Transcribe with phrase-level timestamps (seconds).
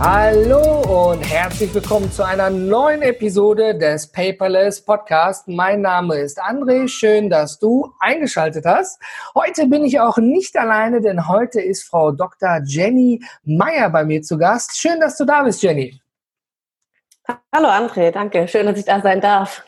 [0.00, 5.48] Hallo und herzlich willkommen zu einer neuen Episode des Paperless Podcast.
[5.48, 6.86] Mein Name ist André.
[6.86, 9.02] Schön, dass du eingeschaltet hast.
[9.34, 12.60] Heute bin ich auch nicht alleine, denn heute ist Frau Dr.
[12.64, 14.78] Jenny Meyer bei mir zu Gast.
[14.78, 16.00] Schön, dass du da bist, Jenny.
[17.52, 18.46] Hallo André, danke.
[18.46, 19.64] Schön, dass ich da sein darf.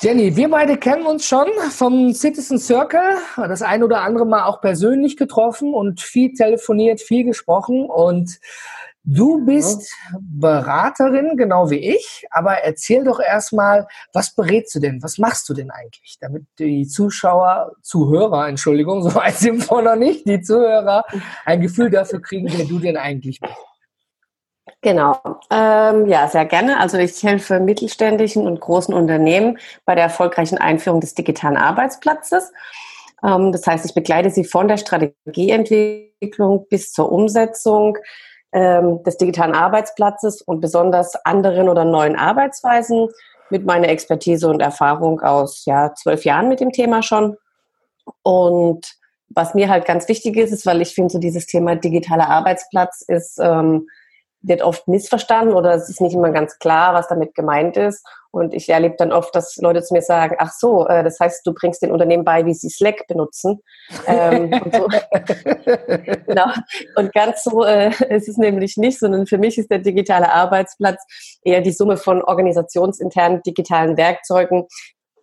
[0.00, 4.62] Jenny, wir beide kennen uns schon vom Citizen Circle, das ein oder andere Mal auch
[4.62, 8.38] persönlich getroffen und viel telefoniert, viel gesprochen und
[9.10, 9.90] Du bist
[10.20, 15.02] Beraterin, genau wie ich, aber erzähl doch erstmal, was berätst du denn?
[15.02, 16.18] Was machst du denn eigentlich?
[16.20, 21.04] Damit die Zuschauer, Zuhörer, Entschuldigung, so weit sind wir noch nicht, die Zuhörer
[21.46, 23.54] ein Gefühl dafür kriegen, wer du denn eigentlich bist.
[24.82, 25.18] Genau,
[25.50, 26.78] ähm, ja, sehr gerne.
[26.78, 32.52] Also ich helfe mittelständischen und großen Unternehmen bei der erfolgreichen Einführung des digitalen Arbeitsplatzes.
[33.24, 37.96] Ähm, das heißt, ich begleite sie von der Strategieentwicklung bis zur Umsetzung
[38.52, 43.08] ähm, des digitalen Arbeitsplatzes und besonders anderen oder neuen Arbeitsweisen
[43.50, 47.36] mit meiner Expertise und Erfahrung aus ja, zwölf Jahren mit dem Thema schon.
[48.22, 48.86] Und
[49.30, 53.02] was mir halt ganz wichtig ist, ist, weil ich finde, so dieses Thema digitaler Arbeitsplatz
[53.06, 53.88] ist ähm,
[54.42, 58.04] wird oft missverstanden oder es ist nicht immer ganz klar, was damit gemeint ist.
[58.30, 61.46] Und ich erlebe dann oft, dass Leute zu mir sagen, ach so, äh, das heißt,
[61.46, 63.60] du bringst den Unternehmen bei, wie sie Slack benutzen.
[64.06, 64.88] ähm, und, so.
[66.26, 66.46] genau.
[66.96, 71.02] und ganz so äh, ist es nämlich nicht, sondern für mich ist der digitale Arbeitsplatz
[71.42, 74.66] eher die Summe von organisationsinternen digitalen Werkzeugen,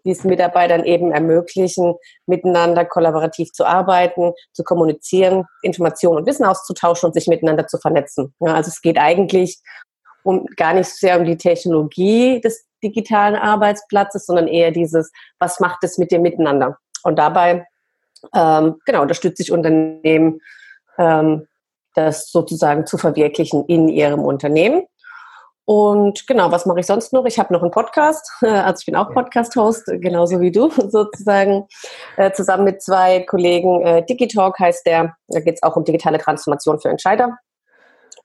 [0.05, 1.95] die es Mitarbeitern eben ermöglichen,
[2.27, 8.33] miteinander kollaborativ zu arbeiten, zu kommunizieren, Informationen und Wissen auszutauschen und sich miteinander zu vernetzen.
[8.39, 9.59] Ja, also es geht eigentlich
[10.23, 15.83] um gar nicht sehr um die Technologie des digitalen Arbeitsplatzes, sondern eher dieses, was macht
[15.83, 16.77] es mit dem Miteinander?
[17.03, 17.65] Und dabei
[18.33, 20.41] ähm, genau unterstütze ich Unternehmen,
[20.97, 21.47] ähm,
[21.93, 24.83] das sozusagen zu verwirklichen in ihrem Unternehmen.
[25.65, 27.25] Und genau, was mache ich sonst noch?
[27.25, 31.67] Ich habe noch einen Podcast, also ich bin auch Podcast-Host, genauso wie du sozusagen,
[32.17, 33.81] äh, zusammen mit zwei Kollegen.
[33.85, 37.37] Äh, Digitalk heißt der, da geht es auch um digitale Transformation für Entscheider.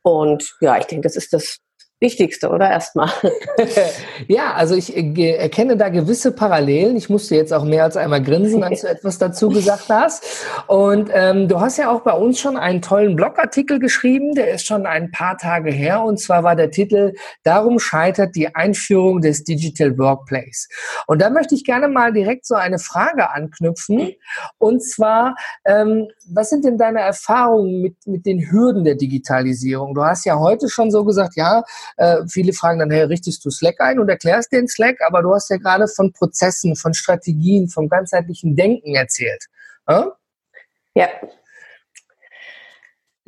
[0.03, 1.59] Und ja, ich denke, das ist das
[2.01, 3.11] Wichtigste, oder erstmal?
[4.27, 6.97] ja, also ich äh, erkenne da gewisse Parallelen.
[6.97, 10.25] Ich musste jetzt auch mehr als einmal grinsen, als du etwas dazu gesagt hast.
[10.67, 14.67] Und ähm, du hast ja auch bei uns schon einen tollen Blogartikel geschrieben, der ist
[14.67, 16.03] schon ein paar Tage her.
[16.03, 17.13] Und zwar war der Titel
[17.43, 20.69] Darum scheitert die Einführung des Digital Workplace.
[21.07, 24.13] Und da möchte ich gerne mal direkt so eine Frage anknüpfen.
[24.57, 25.35] Und zwar,
[25.67, 29.95] ähm, was sind denn deine Erfahrungen mit, mit den Hürden der Digitalisierung?
[29.95, 31.63] Du hast ja heute schon so gesagt, ja,
[31.97, 35.35] äh, viele fragen dann, hey, richtest du Slack ein und erklärst den Slack, aber du
[35.35, 39.47] hast ja gerade von Prozessen, von Strategien, vom ganzheitlichen Denken erzählt.
[39.87, 40.03] Äh?
[40.95, 41.09] Ja.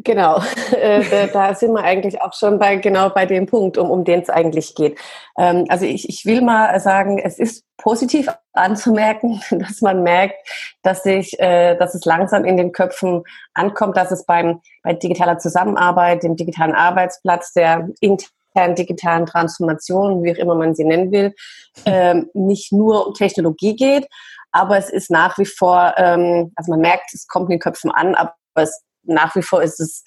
[0.04, 4.04] Genau, äh, da sind wir eigentlich auch schon bei genau bei dem Punkt, um, um
[4.04, 4.98] den es eigentlich geht.
[5.38, 10.34] Ähm, also ich, ich will mal sagen, es ist positiv anzumerken, dass man merkt,
[10.82, 13.22] dass sich, äh, dass es langsam in den Köpfen
[13.54, 20.32] ankommt, dass es beim bei digitaler Zusammenarbeit, dem digitalen Arbeitsplatz, der intern digitalen Transformation, wie
[20.32, 21.34] auch immer man sie nennen will,
[21.86, 24.06] ähm, nicht nur um Technologie geht,
[24.52, 27.90] aber es ist nach wie vor, ähm, also man merkt, es kommt in den Köpfen
[27.90, 30.04] an, aber es, nach wie vor ist es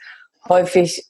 [0.47, 1.09] häufig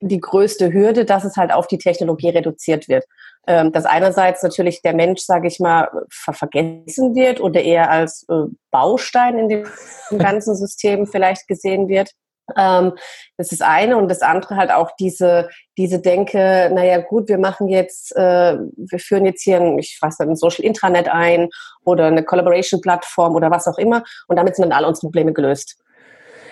[0.00, 3.04] die größte Hürde, dass es halt auf die Technologie reduziert wird.
[3.46, 8.24] Ähm, dass einerseits natürlich der Mensch, sage ich mal, ver vergessen wird oder eher als
[8.30, 9.68] äh, Baustein in dem
[10.18, 12.10] ganzen System vielleicht gesehen wird.
[12.56, 12.92] Ähm,
[13.36, 17.68] das ist eine und das andere halt auch diese diese Denke, naja gut, wir machen
[17.68, 21.48] jetzt, äh, wir führen jetzt hier ein, ich weiß nicht, ein Social Intranet ein
[21.84, 25.32] oder eine Collaboration Plattform oder was auch immer und damit sind dann alle unsere Probleme
[25.32, 25.76] gelöst.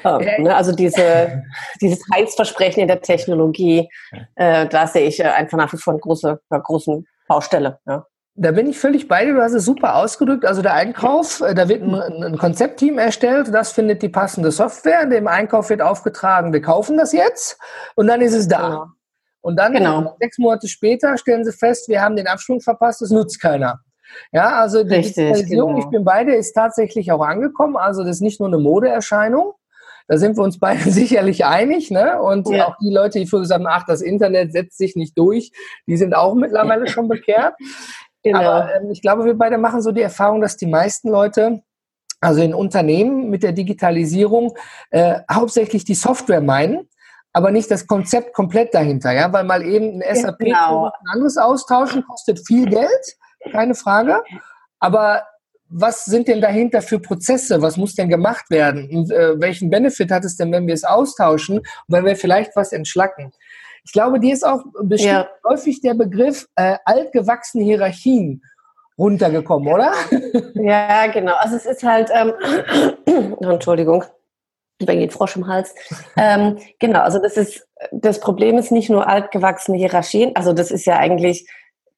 [0.05, 0.57] Ähm, ne?
[0.57, 1.45] Also diese,
[1.81, 3.89] dieses Heilsversprechen in der Technologie,
[4.35, 7.79] äh, da sehe ich äh, einfach nach wie vor eine große, eine große Baustelle.
[7.87, 8.07] Ja.
[8.35, 10.47] Da bin ich völlig bei dir, du hast es super ausgedrückt.
[10.47, 15.05] Also der Einkauf, äh, da wird ein, ein Konzeptteam erstellt, das findet die passende Software,
[15.07, 17.59] dem Einkauf wird aufgetragen, wir kaufen das jetzt
[17.95, 18.69] und dann ist es da.
[18.69, 18.87] Genau.
[19.43, 20.17] Und dann genau.
[20.21, 23.81] sechs Monate später stellen sie fest, wir haben den Absprung verpasst, das nutzt keiner.
[24.31, 25.85] Ja, also die Richtig, Digitalisierung, genau.
[25.85, 27.77] ich bin beide, ist tatsächlich auch angekommen.
[27.77, 29.55] Also das ist nicht nur eine Modeerscheinung.
[30.09, 31.91] Da sind wir uns beide sicherlich einig.
[31.91, 32.21] Ne?
[32.21, 32.69] Und ja.
[32.69, 35.51] auch die Leute, die früher gesagt haben, ach, das Internet setzt sich nicht durch,
[35.87, 37.55] die sind auch mittlerweile schon bekehrt.
[38.23, 38.39] Genau.
[38.39, 41.63] Aber ähm, ich glaube, wir beide machen so die Erfahrung, dass die meisten Leute
[42.21, 44.57] also in Unternehmen mit der Digitalisierung
[44.91, 46.89] äh, hauptsächlich die Software meinen,
[47.33, 50.87] aber nicht das Konzept komplett dahinter, ja, weil mal eben ein SAP genau.
[50.87, 53.17] ein anderes austauschen kostet viel Geld,
[53.51, 54.23] keine Frage,
[54.79, 55.25] aber
[55.73, 57.63] was sind denn dahinter für Prozesse?
[57.63, 58.91] Was muss denn gemacht werden?
[58.91, 62.55] Und äh, welchen Benefit hat es denn, wenn wir es austauschen und wenn wir vielleicht
[62.57, 63.33] was entschlacken?
[63.85, 65.29] Ich glaube, dir ist auch bestimmt ja.
[65.49, 68.43] häufig der Begriff äh, altgewachsene Hierarchien
[68.99, 69.93] runtergekommen, oder?
[70.55, 71.35] Ja, genau.
[71.39, 72.33] Also es ist halt, ähm,
[73.41, 74.05] Entschuldigung,
[74.79, 75.75] wegen den Frosch im Hals.
[76.17, 80.85] ähm, genau, also das ist, das Problem ist nicht nur altgewachsene Hierarchien, also das ist
[80.85, 81.49] ja eigentlich,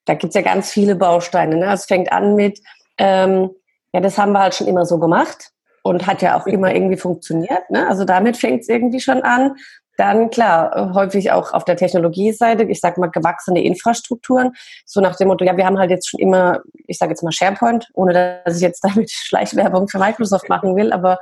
[0.06, 1.56] da gibt es ja ganz viele Bausteine.
[1.56, 1.72] Ne?
[1.72, 2.60] Es fängt an mit,
[2.98, 3.50] ähm,
[3.92, 5.50] ja, das haben wir halt schon immer so gemacht
[5.82, 7.70] und hat ja auch immer irgendwie funktioniert.
[7.70, 7.86] Ne?
[7.88, 9.56] Also damit fängt es irgendwie schon an.
[9.96, 14.52] Dann klar, häufig auch auf der Technologieseite, ich sage mal gewachsene Infrastrukturen,
[14.84, 17.32] so nach dem Motto, ja, wir haben halt jetzt schon immer, ich sage jetzt mal
[17.32, 21.18] SharePoint, ohne dass ich jetzt damit Schleichwerbung für Microsoft machen will, aber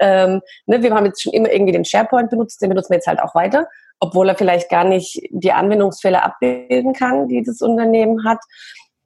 [0.00, 3.06] ähm, ne, wir haben jetzt schon immer irgendwie den SharePoint benutzt, den benutzen wir jetzt
[3.06, 3.68] halt auch weiter,
[4.00, 8.38] obwohl er vielleicht gar nicht die Anwendungsfälle abbilden kann, die das Unternehmen hat.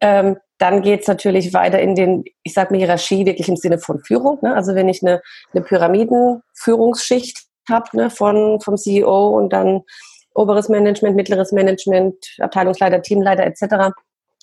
[0.00, 3.78] Ähm, dann geht es natürlich weiter in den, ich sage mal Hierarchie wirklich im Sinne
[3.78, 4.38] von Führung.
[4.42, 4.54] Ne?
[4.54, 5.20] Also wenn ich eine,
[5.52, 9.82] eine Pyramidenführungsschicht habe, ne, von, vom CEO und dann
[10.34, 13.94] oberes Management, mittleres Management, Abteilungsleiter, Teamleiter etc.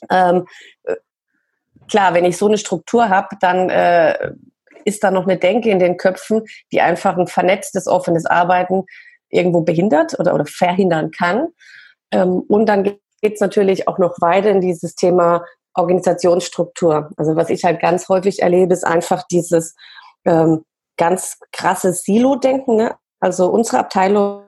[0.09, 0.45] Ähm,
[0.83, 0.95] äh,
[1.89, 4.31] klar, wenn ich so eine Struktur habe, dann äh,
[4.85, 8.85] ist da noch eine Denke in den Köpfen, die einfach ein vernetztes, offenes Arbeiten
[9.29, 11.47] irgendwo behindert oder, oder verhindern kann.
[12.11, 15.43] Ähm, und dann geht es natürlich auch noch weiter in dieses Thema
[15.75, 17.11] Organisationsstruktur.
[17.17, 19.75] Also was ich halt ganz häufig erlebe, ist einfach dieses
[20.25, 20.65] ähm,
[20.97, 22.75] ganz krasse Silo-Denken.
[22.77, 22.95] Ne?
[23.19, 24.43] Also unsere Abteilung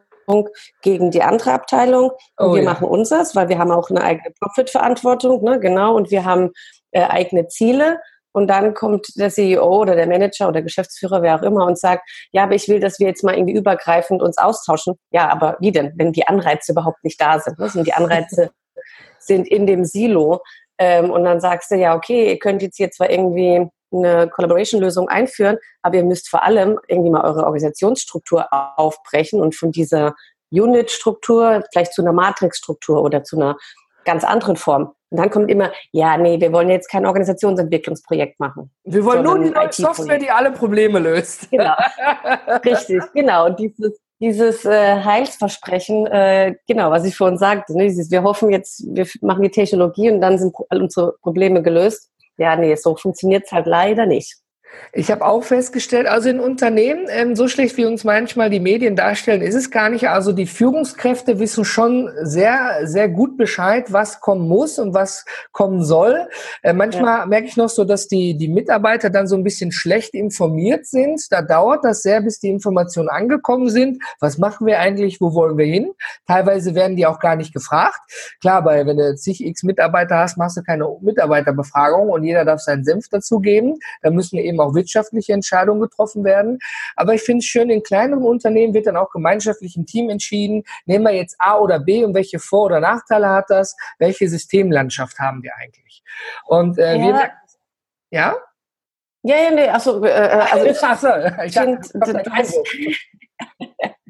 [0.82, 2.12] gegen die andere Abteilung.
[2.38, 2.70] Und oh, wir ja.
[2.70, 5.60] machen unseres, weil wir haben auch eine eigene Profit-Verantwortung, ne?
[5.60, 6.52] genau, und wir haben
[6.92, 8.00] äh, eigene Ziele.
[8.34, 12.10] Und dann kommt der CEO oder der Manager oder Geschäftsführer, wer auch immer, und sagt,
[12.32, 14.96] ja, aber ich will, dass wir jetzt mal irgendwie übergreifend uns austauschen.
[15.12, 17.60] Ja, aber wie denn, wenn die Anreize überhaupt nicht da sind?
[17.60, 17.68] Ne?
[17.68, 18.52] Sind die Anreize
[19.20, 20.42] sind in dem Silo.
[20.78, 25.10] Ähm, und dann sagst du, ja, okay, ihr könnt jetzt hier zwar irgendwie eine Collaboration-Lösung
[25.10, 28.48] einführen, aber ihr müsst vor allem irgendwie mal eure Organisationsstruktur
[28.78, 30.16] aufbrechen und von dieser
[30.52, 33.58] Unit-Struktur vielleicht zu einer Matrix-Struktur oder zu einer
[34.06, 34.94] ganz anderen Form.
[35.10, 38.72] Und dann kommt immer, ja, nee, wir wollen jetzt kein Organisationsentwicklungsprojekt machen.
[38.86, 41.52] Wir wollen nur die neue Software, die alle Probleme löst.
[41.52, 41.74] Genau.
[42.66, 43.48] Richtig, genau.
[43.48, 48.52] Und dieses, dieses äh, Heilsversprechen, äh, genau, was ich vorhin sagte, ne, dieses, wir hoffen
[48.52, 53.46] jetzt, wir machen die Technologie und dann sind unsere Probleme gelöst ja, nee, so funktioniert
[53.46, 54.38] es halt leider nicht.
[54.94, 58.96] Ich habe auch festgestellt, also in Unternehmen, ähm, so schlecht wie uns manchmal die Medien
[58.96, 60.10] darstellen, ist es gar nicht.
[60.10, 65.84] Also die Führungskräfte wissen schon sehr, sehr gut Bescheid, was kommen muss und was kommen
[65.84, 66.28] soll.
[66.62, 67.26] Äh, manchmal ja.
[67.26, 71.22] merke ich noch so, dass die, die Mitarbeiter dann so ein bisschen schlecht informiert sind.
[71.32, 74.04] Da dauert das sehr, bis die Informationen angekommen sind.
[74.20, 75.22] Was machen wir eigentlich?
[75.22, 75.92] Wo wollen wir hin?
[76.28, 78.00] Teilweise werden die auch gar nicht gefragt.
[78.42, 82.60] Klar, weil wenn du zig x Mitarbeiter hast, machst du keine Mitarbeiterbefragung und jeder darf
[82.60, 83.80] seinen Senf dazugeben.
[84.02, 86.60] Da müssen eben auch wirtschaftliche Entscheidungen getroffen werden.
[86.96, 90.64] Aber ich finde es schön, in kleineren Unternehmen wird dann auch gemeinschaftlich im Team entschieden,
[90.86, 93.76] nehmen wir jetzt A oder B und welche Vor- oder Nachteile hat das?
[94.00, 96.04] Welche Systemlandschaft haben wir eigentlich?
[96.46, 97.04] Und äh, ja.
[97.04, 97.32] wir
[98.12, 98.36] ja?
[99.24, 101.08] Ja, ja, nee, achso, äh, äh also ich, achso,
[101.46, 102.96] ich dachte, Nee,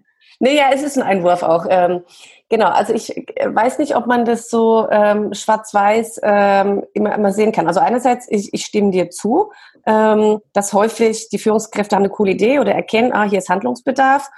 [0.49, 1.65] ja, es ist ein Einwurf auch.
[1.69, 2.03] Ähm,
[2.49, 7.31] genau, also ich äh, weiß nicht, ob man das so ähm, schwarz-weiß ähm, immer, immer
[7.31, 7.67] sehen kann.
[7.67, 9.51] Also einerseits, ich, ich stimme dir zu,
[9.85, 14.29] ähm, dass häufig die Führungskräfte haben eine coole Idee oder erkennen, ah, hier ist Handlungsbedarf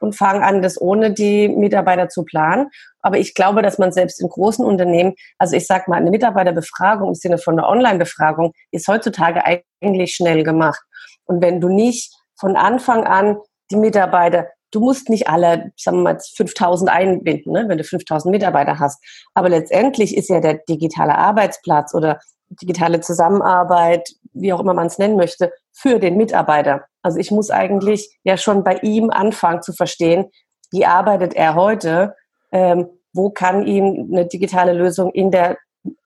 [0.00, 2.68] und fangen an, das ohne die Mitarbeiter zu planen.
[3.00, 7.08] Aber ich glaube, dass man selbst in großen Unternehmen, also ich sage mal, eine Mitarbeiterbefragung
[7.08, 10.80] im Sinne von einer Online-Befragung ist heutzutage eigentlich schnell gemacht.
[11.24, 13.38] Und wenn du nicht von Anfang an
[13.70, 18.30] die Mitarbeiter du musst nicht alle, sagen wir mal, 5000 einbinden, ne, wenn du 5000
[18.30, 19.02] Mitarbeiter hast.
[19.32, 24.98] Aber letztendlich ist ja der digitale Arbeitsplatz oder digitale Zusammenarbeit, wie auch immer man es
[24.98, 26.84] nennen möchte, für den Mitarbeiter.
[27.00, 30.26] Also ich muss eigentlich ja schon bei ihm anfangen zu verstehen,
[30.70, 32.14] wie arbeitet er heute,
[32.52, 35.56] ähm, wo kann ihm eine digitale Lösung in der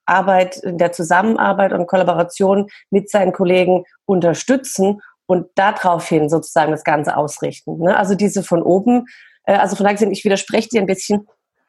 [0.07, 7.17] Arbeit, in der Zusammenarbeit und Kollaboration mit seinen Kollegen unterstützen und daraufhin sozusagen das Ganze
[7.17, 7.79] ausrichten.
[7.79, 7.97] Ne?
[7.97, 9.07] Also diese von oben,
[9.45, 11.29] äh, also von daher ich widerspreche dir ein bisschen.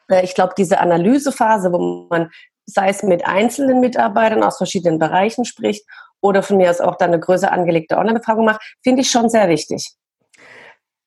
[0.10, 2.32] Äh, ich glaube, diese Analysephase, wo man,
[2.66, 5.86] sei es mit einzelnen Mitarbeitern aus verschiedenen Bereichen spricht
[6.22, 9.48] oder von mir aus auch dann eine größer angelegte Online-Befragung macht, finde ich schon sehr
[9.48, 9.92] wichtig.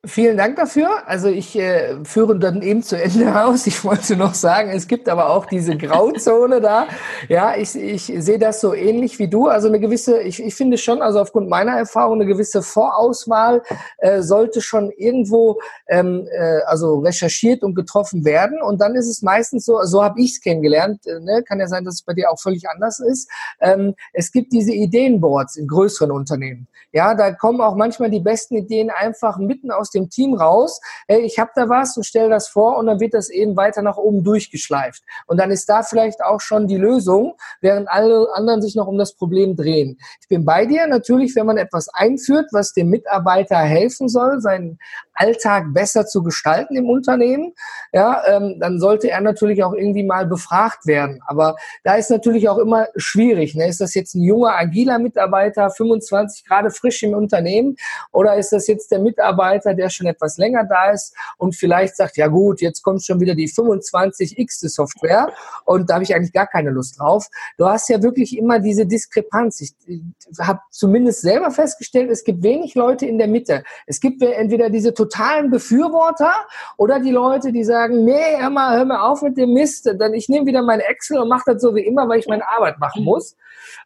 [0.06, 1.06] Vielen Dank dafür.
[1.06, 3.66] Also ich äh, führe dann eben zu Ende aus.
[3.66, 6.86] Ich wollte noch sagen, es gibt aber auch diese Grauzone da.
[7.28, 9.46] Ja, ich, ich sehe das so ähnlich wie du.
[9.46, 13.62] Also eine gewisse, ich, ich finde schon, also aufgrund meiner Erfahrung, eine gewisse Vorauswahl
[13.98, 18.60] äh, sollte schon irgendwo ähm, äh, also recherchiert und getroffen werden.
[18.60, 21.06] Und dann ist es meistens so, so habe ich es kennengelernt.
[21.06, 21.42] Äh, ne?
[21.46, 23.30] Kann ja sein, dass es bei dir auch völlig anders ist.
[23.60, 26.68] Ähm, es gibt diese Ideenboards in größeren Unternehmen.
[26.92, 30.80] Ja, da kommen auch manchmal die besten Ideen einfach mitten aus dem Team raus.
[31.08, 33.82] Hey, ich habe da was und stelle das vor und dann wird das eben weiter
[33.82, 35.02] nach oben durchgeschleift.
[35.26, 38.98] Und dann ist da vielleicht auch schon die Lösung, während alle anderen sich noch um
[38.98, 39.98] das Problem drehen.
[40.20, 44.78] Ich bin bei dir natürlich, wenn man etwas einführt, was dem Mitarbeiter helfen soll, seinen
[45.14, 47.52] Alltag besser zu gestalten im Unternehmen,
[47.92, 51.20] ja, ähm, dann sollte er natürlich auch irgendwie mal befragt werden.
[51.26, 53.54] Aber da ist natürlich auch immer schwierig.
[53.54, 53.68] Ne?
[53.68, 57.76] Ist das jetzt ein junger, agiler Mitarbeiter, 25 gerade frisch im Unternehmen,
[58.12, 62.16] oder ist das jetzt der Mitarbeiter, der schon etwas länger da ist und vielleicht sagt,
[62.16, 65.32] ja gut, jetzt kommt schon wieder die 25x Software
[65.64, 67.28] und da habe ich eigentlich gar keine Lust drauf.
[67.58, 69.60] Du hast ja wirklich immer diese Diskrepanz.
[69.60, 70.02] Ich, ich
[70.40, 73.64] habe zumindest selber festgestellt, es gibt wenig Leute in der Mitte.
[73.86, 76.34] Es gibt entweder diese totalen Befürworter
[76.76, 80.14] oder die Leute, die sagen, nee, hör mal, hör mal auf mit dem Mist, dann
[80.14, 82.78] ich nehme wieder mein Excel und mache das so wie immer, weil ich meine Arbeit
[82.78, 83.36] machen muss.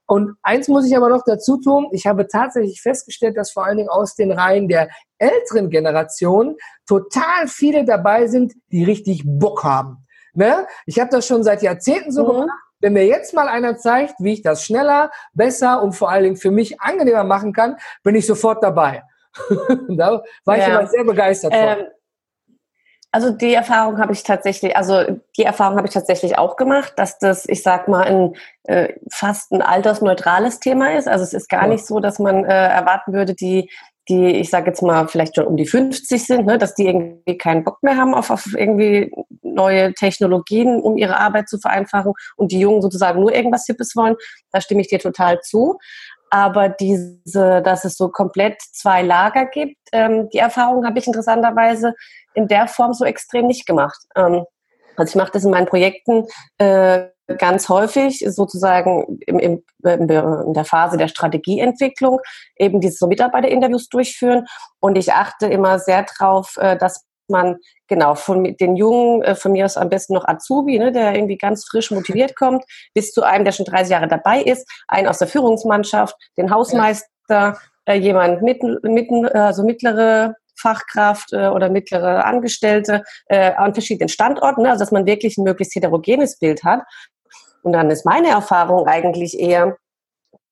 [0.06, 3.78] Und eins muss ich aber noch dazu tun, ich habe tatsächlich festgestellt, dass vor allen
[3.78, 6.56] Dingen aus den Reihen der älteren Generation
[6.86, 10.06] total viele dabei sind, die richtig Bock haben.
[10.34, 10.66] Ne?
[10.86, 12.28] Ich habe das schon seit Jahrzehnten so mhm.
[12.28, 12.50] gemacht.
[12.80, 16.36] Wenn mir jetzt mal einer zeigt, wie ich das schneller, besser und vor allen Dingen
[16.36, 19.02] für mich angenehmer machen kann, bin ich sofort dabei.
[19.88, 20.62] da war ja.
[20.62, 21.86] ich immer sehr begeistert ähm, von.
[23.10, 25.04] Also die Erfahrung habe ich tatsächlich, also
[25.38, 28.34] die Erfahrung habe ich tatsächlich auch gemacht, dass das, ich sag mal, ein
[28.64, 31.08] äh, fast ein altersneutrales Thema ist.
[31.08, 31.68] Also es ist gar ja.
[31.68, 33.70] nicht so, dass man äh, erwarten würde, die
[34.08, 37.36] die, ich sage jetzt mal, vielleicht schon um die 50 sind, ne, dass die irgendwie
[37.36, 39.12] keinen Bock mehr haben auf, auf irgendwie
[39.42, 44.16] neue Technologien, um ihre Arbeit zu vereinfachen und die Jungen sozusagen nur irgendwas Hippes wollen.
[44.50, 45.78] Da stimme ich dir total zu.
[46.30, 51.94] Aber diese, dass es so komplett zwei Lager gibt, ähm, die Erfahrung habe ich interessanterweise
[52.34, 53.98] in der Form so extrem nicht gemacht.
[54.16, 54.44] Ähm,
[54.96, 56.26] also ich mache das in meinen Projekten
[56.58, 57.06] äh,
[57.38, 62.20] ganz häufig, sozusagen im, im, in der Phase der Strategieentwicklung,
[62.56, 64.46] eben diese Mitarbeiterinterviews durchführen.
[64.80, 67.56] Und ich achte immer sehr darauf, äh, dass man
[67.86, 71.36] genau von den Jungen, äh, von mir aus am besten noch Azubi, ne, der irgendwie
[71.36, 75.18] ganz frisch motiviert kommt, bis zu einem, der schon 30 Jahre dabei ist, einen aus
[75.18, 77.56] der Führungsmannschaft, den Hausmeister, ja.
[77.86, 84.62] äh, jemand mitten, mitten, also mittlere Fachkraft äh, oder mittlere Angestellte äh, an verschiedenen Standorten,
[84.62, 86.82] ne, also dass man wirklich ein möglichst heterogenes Bild hat.
[87.62, 89.76] Und dann ist meine Erfahrung eigentlich eher,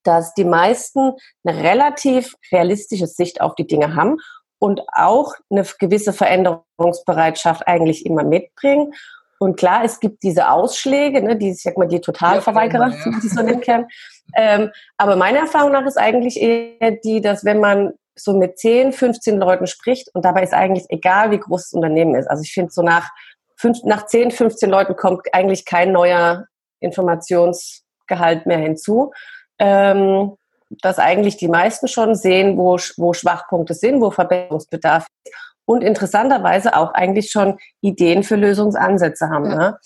[0.03, 1.13] dass die meisten
[1.45, 4.19] eine relativ realistische Sicht auf die Dinge haben
[4.59, 8.93] und auch eine gewisse Veränderungsbereitschaft eigentlich immer mitbringen.
[9.39, 13.19] Und klar, es gibt diese Ausschläge, ne, die, ich sag mal, die Totalverweigerer, ja, ja.
[13.23, 13.87] die so nennen können.
[14.35, 18.93] Ähm, aber meiner Erfahrung nach ist eigentlich eher die, dass wenn man so mit 10,
[18.93, 22.27] 15 Leuten spricht und dabei ist eigentlich egal, wie groß das Unternehmen ist.
[22.27, 23.11] Also ich finde so nach,
[23.57, 26.47] fünf, nach 10, 15 Leuten kommt eigentlich kein neuer
[26.81, 29.13] Informationsgehalt mehr hinzu.
[29.59, 30.37] Ähm,
[30.71, 35.35] dass eigentlich die meisten schon sehen, wo, wo Schwachpunkte sind, wo Verbesserungsbedarf ist
[35.67, 39.51] und interessanterweise auch eigentlich schon Ideen für Lösungsansätze haben.
[39.51, 39.57] Ja.
[39.57, 39.79] Ne?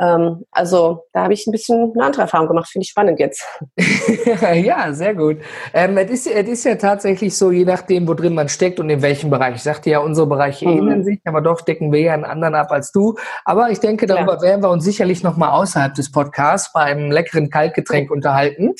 [0.00, 3.46] Ähm, also da habe ich ein bisschen eine andere Erfahrung gemacht, finde ich spannend jetzt.
[4.54, 5.38] ja, sehr gut.
[5.72, 8.90] Ähm, es, ist, es ist ja tatsächlich so, je nachdem, wo drin man steckt und
[8.90, 9.56] in welchem Bereich.
[9.56, 10.78] Ich sagte ja, unsere Bereiche mhm.
[10.78, 13.16] ähneln sich, aber doch decken wir ja einen anderen ab als du.
[13.44, 14.42] Aber ich denke, darüber ja.
[14.42, 18.74] werden wir uns sicherlich nochmal außerhalb des Podcasts bei einem leckeren Kaltgetränk unterhalten.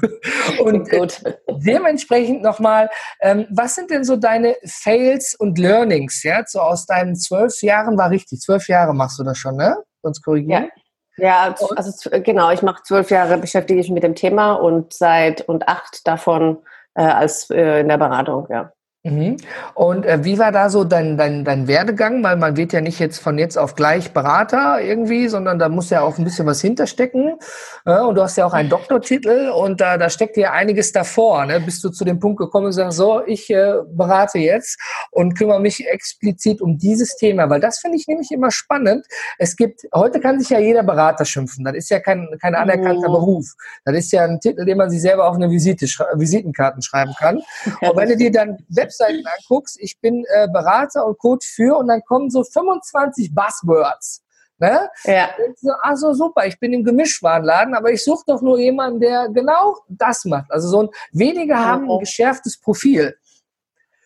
[0.60, 1.22] und Gut.
[1.50, 2.90] dementsprechend nochmal,
[3.20, 6.22] ähm, was sind denn so deine Fails und Learnings?
[6.22, 9.76] Ja, so aus deinen zwölf Jahren war richtig, zwölf Jahre machst du das schon, ne?
[10.02, 10.64] Sonst korrigieren.
[10.64, 10.82] Ja.
[11.20, 15.40] Ja, also genau, ich mache zwölf Jahre, beschäftige ich mich mit dem Thema und seit
[15.48, 16.58] und acht davon
[16.94, 18.72] äh, als äh, in der Beratung, ja.
[19.14, 19.36] Mhm.
[19.74, 22.22] Und äh, wie war da so dein, dein, dein Werdegang?
[22.22, 25.90] Weil man wird ja nicht jetzt von jetzt auf gleich Berater irgendwie, sondern da muss
[25.90, 27.38] ja auch ein bisschen was hinterstecken.
[27.86, 31.46] Ja, und du hast ja auch einen Doktortitel und da, da steckt ja einiges davor.
[31.46, 31.60] Ne?
[31.60, 34.78] Bist du zu dem Punkt gekommen und sagst, so, ich äh, berate jetzt
[35.10, 39.06] und kümmere mich explizit um dieses Thema, weil das finde ich nämlich immer spannend.
[39.38, 41.64] Es gibt, heute kann sich ja jeder Berater schimpfen.
[41.64, 43.12] Das ist ja kein, kein anerkannter mhm.
[43.12, 43.54] Beruf.
[43.84, 47.36] Das ist ja ein Titel, den man sich selber auf eine Visite, Visitenkarten schreiben kann.
[47.80, 48.58] Und wenn du dir dann
[48.98, 54.24] Webseiten anguckst, ich bin äh, Berater und Code für und dann kommen so 25 Buzzwords.
[54.60, 54.90] Ne?
[55.04, 55.30] Ja.
[55.56, 59.76] So, also super, ich bin im Gemischwarenladen, aber ich suche doch nur jemanden, der genau
[59.88, 60.50] das macht.
[60.50, 63.16] Also so ein wenige haben ein geschärftes Profil.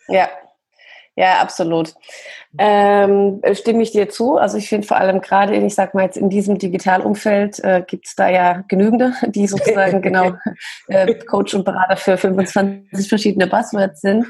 [0.09, 0.29] Ja.
[1.15, 1.95] Ja, absolut.
[2.57, 4.39] Ähm, stimme ich dir zu.
[4.39, 8.07] Also ich finde vor allem gerade, ich sag mal jetzt in diesem Digitalumfeld äh, gibt
[8.07, 10.33] es da ja genügende, die sozusagen genau
[10.89, 14.27] äh, Coach und Berater für 25 verschiedene Buzzwords sind.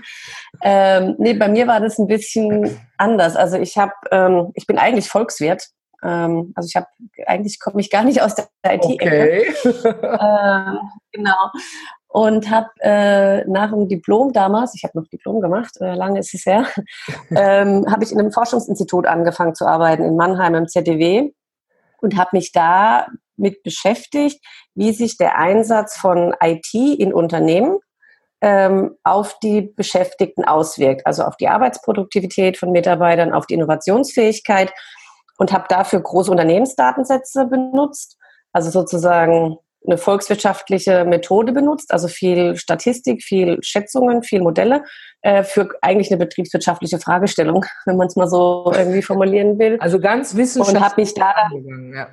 [0.60, 3.36] Ähm, nee, bei mir war das ein bisschen anders.
[3.36, 5.68] Also ich habe, ähm, ich bin eigentlich Volkswirt.
[6.02, 6.86] Ähm, also ich habe,
[7.26, 9.54] eigentlich komme ich gar nicht aus der IT-Ecke.
[9.64, 9.78] Okay.
[10.02, 10.76] äh,
[11.12, 11.50] genau
[12.12, 16.34] und habe äh, nach dem Diplom damals, ich habe noch Diplom gemacht, äh, lange ist
[16.34, 16.66] es her,
[17.30, 21.32] ähm, habe ich in einem Forschungsinstitut angefangen zu arbeiten in Mannheim im ZDW
[22.02, 27.78] und habe mich da mit beschäftigt, wie sich der Einsatz von IT in Unternehmen
[28.42, 34.70] ähm, auf die Beschäftigten auswirkt, also auf die Arbeitsproduktivität von Mitarbeitern, auf die Innovationsfähigkeit
[35.38, 38.18] und habe dafür große Unternehmensdatensätze benutzt,
[38.52, 44.84] also sozusagen eine volkswirtschaftliche Methode benutzt, also viel Statistik, viel Schätzungen, viel Modelle
[45.22, 49.78] äh, für eigentlich eine betriebswirtschaftliche Fragestellung, wenn man es mal so irgendwie formulieren will.
[49.80, 50.76] Also ganz wissenschaftlich.
[50.76, 51.34] Und habe mich da
[51.94, 52.08] ja.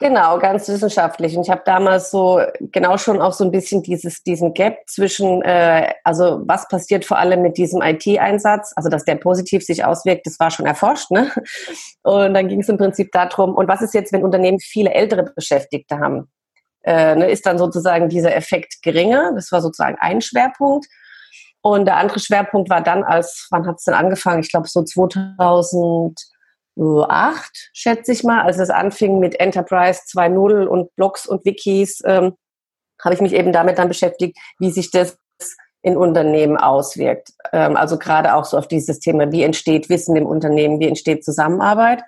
[0.00, 1.36] Genau, ganz wissenschaftlich.
[1.36, 5.40] Und ich habe damals so genau schon auch so ein bisschen dieses, diesen Gap zwischen,
[5.42, 10.26] äh, also was passiert vor allem mit diesem IT-Einsatz, also dass der positiv sich auswirkt,
[10.26, 11.12] das war schon erforscht.
[11.12, 11.30] Ne?
[12.02, 15.22] Und dann ging es im Prinzip darum, und was ist jetzt, wenn Unternehmen viele ältere
[15.22, 16.28] Beschäftigte haben?
[16.84, 19.32] Äh, ne, ist dann sozusagen dieser Effekt geringer.
[19.34, 20.86] Das war sozusagen ein Schwerpunkt.
[21.62, 24.40] Und der andere Schwerpunkt war dann, als, wann hat es denn angefangen?
[24.40, 26.14] Ich glaube so 2008,
[27.72, 32.34] schätze ich mal, als es anfing mit Enterprise 2.0 und Blogs und Wikis, ähm,
[33.02, 35.16] habe ich mich eben damit dann beschäftigt, wie sich das
[35.80, 37.30] in Unternehmen auswirkt.
[37.52, 41.24] Ähm, also gerade auch so auf dieses Thema, wie entsteht Wissen im Unternehmen, wie entsteht
[41.24, 42.02] Zusammenarbeit.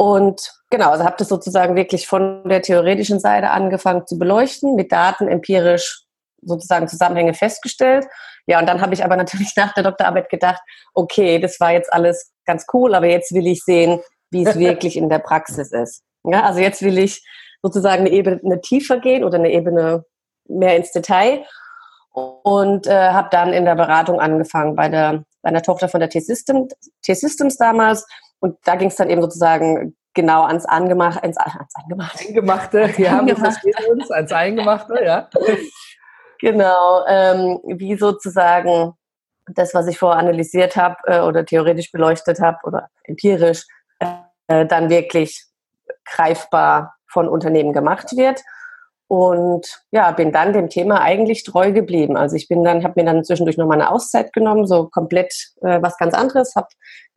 [0.00, 4.92] Und genau, also habe das sozusagen wirklich von der theoretischen Seite angefangen zu beleuchten, mit
[4.92, 6.06] Daten empirisch
[6.40, 8.06] sozusagen Zusammenhänge festgestellt.
[8.46, 10.62] Ja, und dann habe ich aber natürlich nach der Doktorarbeit gedacht,
[10.94, 14.96] okay, das war jetzt alles ganz cool, aber jetzt will ich sehen, wie es wirklich
[14.96, 16.02] in der Praxis ist.
[16.24, 17.22] Ja, also jetzt will ich
[17.60, 20.06] sozusagen eine Ebene tiefer gehen oder eine Ebene
[20.48, 21.44] mehr ins Detail
[22.14, 26.08] und äh, habe dann in der Beratung angefangen bei der, bei der Tochter von der
[26.08, 26.72] T-Systems
[27.02, 28.06] T-Systems damals
[28.40, 32.28] und da ging es dann eben sozusagen genau ans Angemachte, ans, ans Angemachte.
[32.98, 33.64] Ja, Eingemachte.
[33.64, 35.28] wir uns, ans Eingemachte, ja.
[36.40, 38.94] genau, ähm, wie sozusagen
[39.46, 43.66] das, was ich vorher analysiert habe äh, oder theoretisch beleuchtet habe oder empirisch,
[43.98, 45.44] äh, dann wirklich
[46.04, 48.40] greifbar von Unternehmen gemacht wird
[49.10, 52.16] und ja, bin dann dem Thema eigentlich treu geblieben.
[52.16, 55.82] Also ich bin dann, habe mir dann zwischendurch nochmal eine Auszeit genommen, so komplett äh,
[55.82, 56.54] was ganz anderes.
[56.54, 56.68] Habe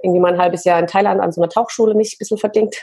[0.04, 2.76] irgendwie mal ein halbes Jahr in Thailand an so einer Tauchschule mich ein bisschen verdingt.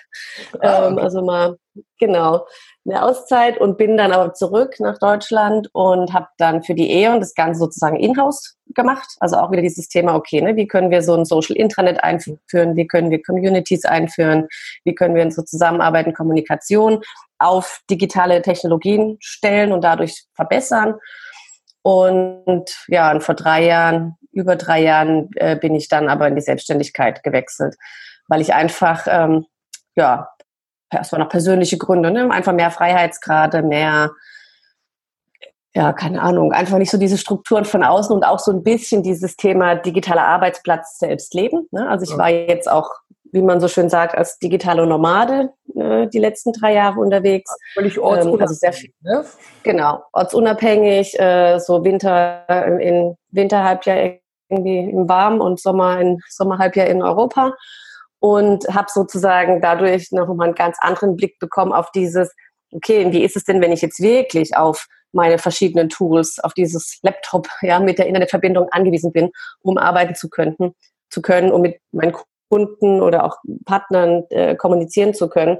[0.61, 1.57] Ah, ähm, also mal,
[1.99, 2.47] genau,
[2.87, 7.21] eine Auszeit und bin dann aber zurück nach Deutschland und habe dann für die E.ON
[7.21, 9.09] das Ganze sozusagen in-house gemacht.
[9.21, 12.77] Also auch wieder dieses Thema, okay, ne, wie können wir so ein Social Intranet einführen,
[12.77, 14.49] wie können wir Communities einführen,
[14.85, 17.03] wie können wir unsere Zusammenarbeit und Kommunikation
[17.39, 20.95] auf digitale Technologien stellen und dadurch verbessern.
[21.83, 26.37] Und ja, und vor drei Jahren, über drei Jahren äh, bin ich dann aber in
[26.37, 27.77] die Selbstständigkeit gewechselt,
[28.29, 29.47] weil ich einfach, ähm,
[29.97, 30.29] ja,
[30.91, 32.31] erstmal noch persönliche Gründe, ne?
[32.31, 34.11] einfach mehr Freiheitsgrade, mehr,
[35.75, 39.03] ja, keine Ahnung, einfach nicht so diese Strukturen von außen und auch so ein bisschen
[39.03, 41.69] dieses Thema digitaler Arbeitsplatz selbst leben.
[41.71, 41.89] Ne?
[41.89, 42.91] Also ich war jetzt auch
[43.33, 47.55] wie man so schön sagt, als digitale Nomade äh, die letzten drei Jahre unterwegs.
[47.75, 48.35] Völlig ortsunabhängig.
[48.35, 49.25] Ähm, also sehr viel, ne?
[49.63, 54.15] Genau, ortsunabhängig, äh, so Winter äh, in Winterhalbjahr
[54.49, 57.55] irgendwie im Warm und Sommer in Sommerhalbjahr in Europa
[58.19, 62.33] und habe sozusagen dadurch noch mal einen ganz anderen Blick bekommen auf dieses,
[62.73, 66.99] okay, wie ist es denn, wenn ich jetzt wirklich auf meine verschiedenen Tools, auf dieses
[67.03, 69.31] Laptop ja mit der Internetverbindung angewiesen bin,
[69.63, 70.75] um arbeiten zu können,
[71.09, 72.13] zu können, um mit meinen
[72.51, 75.59] Kunden oder auch Partnern äh, kommunizieren zu können.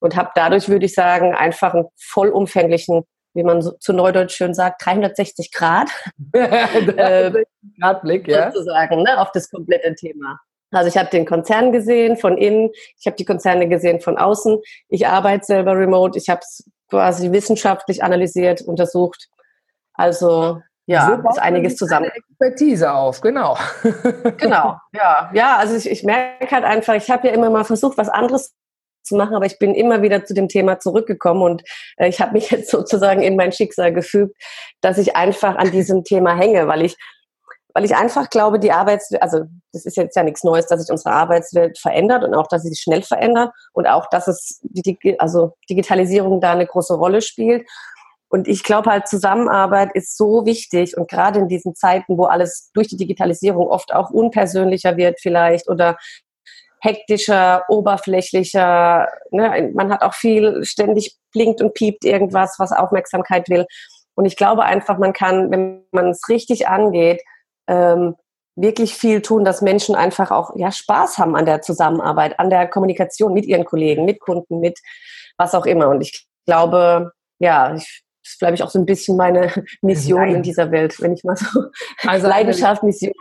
[0.00, 3.02] Und habe dadurch, würde ich sagen, einfach einen vollumfänglichen,
[3.34, 5.90] wie man so, zu Neudeutsch schön sagt, 360 Grad,
[6.32, 7.44] äh,
[7.78, 8.50] Grad Blick, ja.
[8.50, 10.40] sozusagen, ne, auf das komplette Thema.
[10.72, 14.58] Also ich habe den Konzern gesehen von innen, ich habe die Konzerne gesehen von außen.
[14.88, 19.28] Ich arbeite selber remote, ich habe es quasi wissenschaftlich analysiert, untersucht.
[19.94, 22.10] Also ja, so ist einiges zusammen.
[22.10, 23.56] Expertise auf, genau.
[24.38, 25.30] genau, ja.
[25.32, 28.54] Ja, also ich, ich merke halt einfach, ich habe ja immer mal versucht, was anderes
[29.02, 31.62] zu machen, aber ich bin immer wieder zu dem Thema zurückgekommen und
[31.96, 34.36] äh, ich habe mich jetzt sozusagen in mein Schicksal gefügt,
[34.80, 36.96] dass ich einfach an diesem Thema hänge, weil ich
[37.74, 40.90] weil ich einfach glaube, die Arbeitswelt, also das ist jetzt ja nichts Neues, dass sich
[40.90, 44.98] unsere Arbeitswelt verändert und auch, dass sie sich schnell verändert und auch, dass es die,
[45.20, 47.68] also Digitalisierung da eine große Rolle spielt.
[48.30, 52.70] Und ich glaube halt, Zusammenarbeit ist so wichtig und gerade in diesen Zeiten, wo alles
[52.72, 55.98] durch die Digitalisierung oft auch unpersönlicher wird vielleicht oder
[56.80, 59.08] hektischer, oberflächlicher.
[59.32, 59.70] Ne?
[59.74, 63.66] Man hat auch viel, ständig blinkt und piept irgendwas, was Aufmerksamkeit will.
[64.14, 67.22] Und ich glaube einfach, man kann, wenn man es richtig angeht,
[67.68, 68.14] ähm,
[68.56, 72.68] wirklich viel tun, dass Menschen einfach auch ja, Spaß haben an der Zusammenarbeit, an der
[72.68, 74.78] Kommunikation mit ihren Kollegen, mit Kunden, mit
[75.36, 75.88] was auch immer.
[75.88, 80.36] Und ich glaube, ja, ich, ist, glaube ich, auch so ein bisschen meine Mission Nein.
[80.36, 81.64] in dieser Welt, wenn ich mal so
[82.06, 83.12] also Leidenschaft, Mission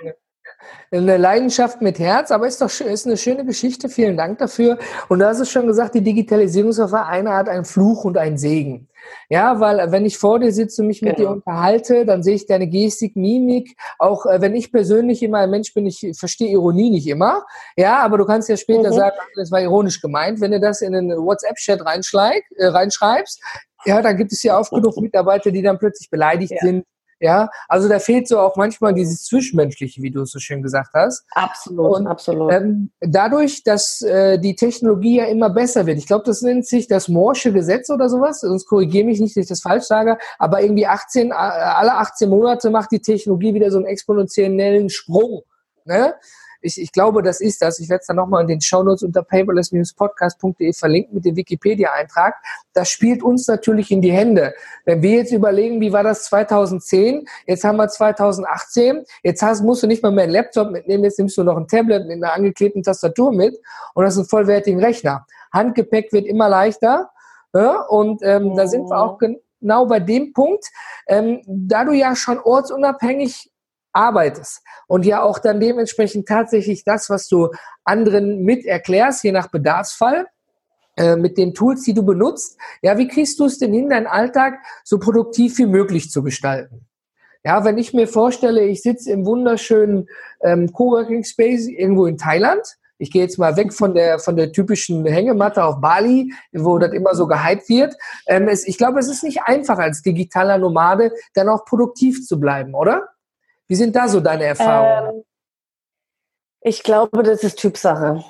[0.91, 3.89] eine Leidenschaft mit Herz, aber ist doch ist eine schöne Geschichte.
[3.89, 4.77] Vielen Dank dafür.
[5.07, 8.17] Und du hast es schon gesagt, die Digitalisierung ist auf einer Art ein Fluch und
[8.17, 8.87] ein Segen.
[9.29, 11.29] Ja, weil wenn ich vor dir sitze und mich mit genau.
[11.29, 13.75] dir unterhalte, dann sehe ich deine Gestik, Mimik.
[13.97, 17.45] Auch äh, wenn ich persönlich immer ein Mensch bin, ich verstehe Ironie nicht immer.
[17.77, 18.95] Ja, aber du kannst ja später mhm.
[18.95, 20.41] sagen, das war ironisch gemeint.
[20.41, 23.41] Wenn du das in einen WhatsApp-Chat äh, reinschreibst,
[23.85, 26.59] ja, dann gibt es ja oft genug Mitarbeiter, die dann plötzlich beleidigt ja.
[26.61, 26.85] sind
[27.21, 30.91] ja, also da fehlt so auch manchmal dieses Zwischenmenschliche, wie du es so schön gesagt
[30.93, 31.25] hast.
[31.31, 32.53] Absolut, und, absolut.
[32.53, 36.87] Ähm, dadurch, dass äh, die Technologie ja immer besser wird, ich glaube, das nennt sich
[36.87, 40.61] das Morsche Gesetz oder sowas, sonst korrigiere mich nicht, dass ich das falsch sage, aber
[40.61, 45.41] irgendwie 18, alle 18 Monate macht die Technologie wieder so einen exponentiellen Sprung.
[45.83, 46.13] Ne?
[46.61, 47.79] Ich, ich glaube, das ist das.
[47.79, 52.35] Ich werde es dann nochmal in den Shownotes unter paperless-podcast.de verlinken mit dem Wikipedia-Eintrag.
[52.73, 54.53] Das spielt uns natürlich in die Hände.
[54.85, 59.83] Wenn wir jetzt überlegen, wie war das 2010, jetzt haben wir 2018, jetzt hast, musst
[59.83, 62.33] du nicht mal mehr einen Laptop mitnehmen, jetzt nimmst du noch ein Tablet mit einer
[62.33, 63.57] angeklebten Tastatur mit
[63.93, 65.25] und das ist ein vollwertigen Rechner.
[65.51, 67.09] Handgepäck wird immer leichter
[67.53, 70.65] ja, und ähm, da sind wir auch genau bei dem Punkt,
[71.07, 73.48] ähm, da du ja schon ortsunabhängig
[73.93, 77.49] arbeitest und ja auch dann dementsprechend tatsächlich das, was du
[77.83, 80.27] anderen mit erklärst, je nach Bedarfsfall,
[80.97, 84.07] äh, mit den Tools, die du benutzt, ja, wie kriegst du es denn hin, deinen
[84.07, 86.85] Alltag so produktiv wie möglich zu gestalten?
[87.43, 90.09] Ja, wenn ich mir vorstelle, ich sitze im wunderschönen
[90.41, 92.61] ähm, Coworking Space irgendwo in Thailand,
[92.99, 96.91] ich gehe jetzt mal weg von der, von der typischen Hängematte auf Bali, wo das
[96.91, 97.95] immer so gehypt wird.
[98.27, 102.41] Ähm, es, ich glaube, es ist nicht einfach als digitaler Nomade dann auch produktiv zu
[102.41, 103.07] bleiben, oder?
[103.69, 105.17] Wie sind da so deine Erfahrungen?
[105.17, 105.23] Ähm,
[106.61, 108.23] ich glaube, das ist Typsache.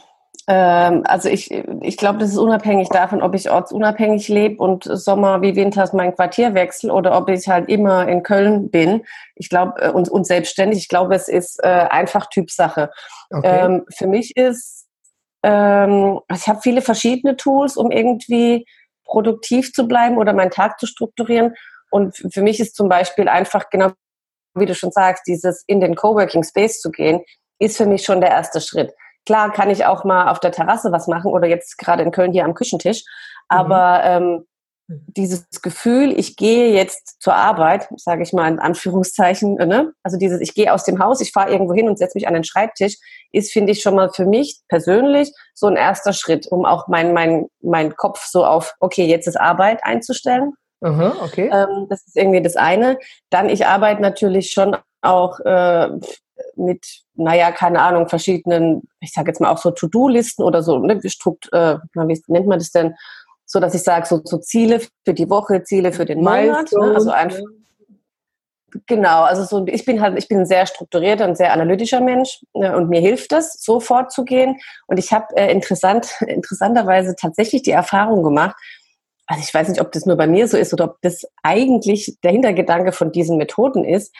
[0.48, 5.42] Ähm, also ich, ich glaube, das ist unabhängig davon, ob ich ortsunabhängig lebe und Sommer
[5.42, 9.06] wie Winters mein Quartier wechsle oder ob ich halt immer in Köln bin.
[9.36, 12.92] Ich glaube, äh, und, und selbstständig, ich glaube, es ist äh, einfach Typsache.
[13.30, 13.66] Okay.
[13.66, 14.88] Ähm, für mich ist,
[15.44, 18.66] ähm, ich habe viele verschiedene Tools, um irgendwie
[19.06, 21.56] produktiv zu bleiben oder meinen Tag zu strukturieren.
[21.92, 23.92] Und für mich ist zum Beispiel einfach genau
[24.56, 27.22] wie du schon sagst, dieses in den Coworking Space zu gehen,
[27.60, 28.94] ist für mich schon der erste Schritt.
[29.26, 32.32] Klar kann ich auch mal auf der Terrasse was machen oder jetzt gerade in Köln
[32.32, 33.04] hier am Küchentisch,
[33.48, 34.26] aber mhm.
[34.26, 34.46] ähm,
[34.90, 39.94] dieses Gefühl, ich gehe jetzt zur Arbeit, sage ich mal in Anführungszeichen, ne?
[40.02, 42.34] also dieses, ich gehe aus dem Haus, ich fahre irgendwo hin und setze mich an
[42.34, 42.96] den Schreibtisch,
[43.32, 47.14] ist, finde ich, schon mal für mich persönlich so ein erster Schritt, um auch meinen
[47.14, 50.54] mein, mein Kopf so auf, okay, jetzt ist Arbeit einzustellen.
[50.82, 51.50] Aha, okay.
[51.52, 52.98] Ähm, das ist irgendwie das eine.
[53.30, 55.90] Dann, ich arbeite natürlich schon auch äh,
[56.56, 61.00] mit, naja, keine Ahnung, verschiedenen, ich sage jetzt mal auch so To-Do-Listen oder so, ne,
[61.10, 62.96] Strukt, äh, wie nennt man das denn?
[63.46, 66.72] So, dass ich sage, so, so Ziele für die Woche, Ziele für den Monat.
[66.72, 66.94] Ne?
[66.94, 67.40] Also einfach,
[68.86, 72.44] Genau, also so, ich bin halt, ich bin ein sehr strukturierter und sehr analytischer Mensch
[72.54, 74.60] ne, und mir hilft es, so vorzugehen.
[74.88, 78.56] Und ich habe äh, interessant, interessanterweise tatsächlich die Erfahrung gemacht,
[79.30, 82.18] also ich weiß nicht, ob das nur bei mir so ist oder ob das eigentlich
[82.24, 84.14] der Hintergedanke von diesen Methoden ist,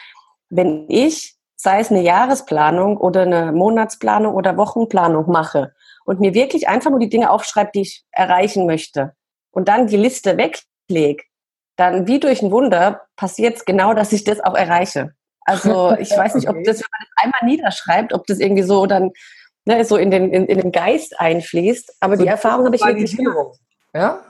[0.50, 6.68] wenn ich, sei es eine Jahresplanung oder eine Monatsplanung oder Wochenplanung mache und mir wirklich
[6.68, 9.12] einfach nur die Dinge aufschreibe, die ich erreichen möchte
[9.50, 11.24] und dann die Liste weglege,
[11.74, 15.14] dann wie durch ein Wunder passiert es genau, dass ich das auch erreiche.
[15.40, 18.86] Also ich weiß nicht, ob das, wenn man das einmal niederschreibt, ob das irgendwie so
[18.86, 19.10] dann
[19.64, 21.96] ne, so in den, in, in den Geist einfließt.
[21.98, 23.58] Aber so die Erfahrung habe ich wirklich gemacht.
[23.92, 24.22] Ja?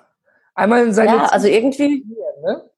[0.61, 2.05] Einmal in seine Ja, also irgendwie.
[2.43, 2.71] Ne?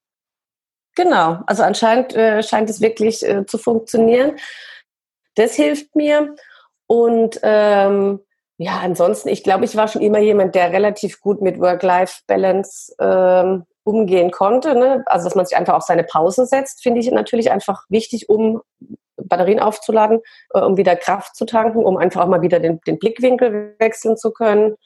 [0.94, 4.36] Genau, also anscheinend äh, scheint es wirklich äh, zu funktionieren.
[5.34, 6.34] Das hilft mir.
[6.86, 8.20] Und ähm,
[8.58, 13.64] ja, ansonsten, ich glaube, ich war schon immer jemand, der relativ gut mit Work-Life-Balance ähm,
[13.82, 14.76] umgehen konnte.
[14.76, 15.02] Ne?
[15.06, 18.60] Also, dass man sich einfach auf seine Pausen setzt, finde ich natürlich einfach wichtig, um
[19.16, 20.20] Batterien aufzuladen,
[20.54, 24.16] äh, um wieder Kraft zu tanken, um einfach auch mal wieder den, den Blickwinkel wechseln
[24.16, 24.76] zu können.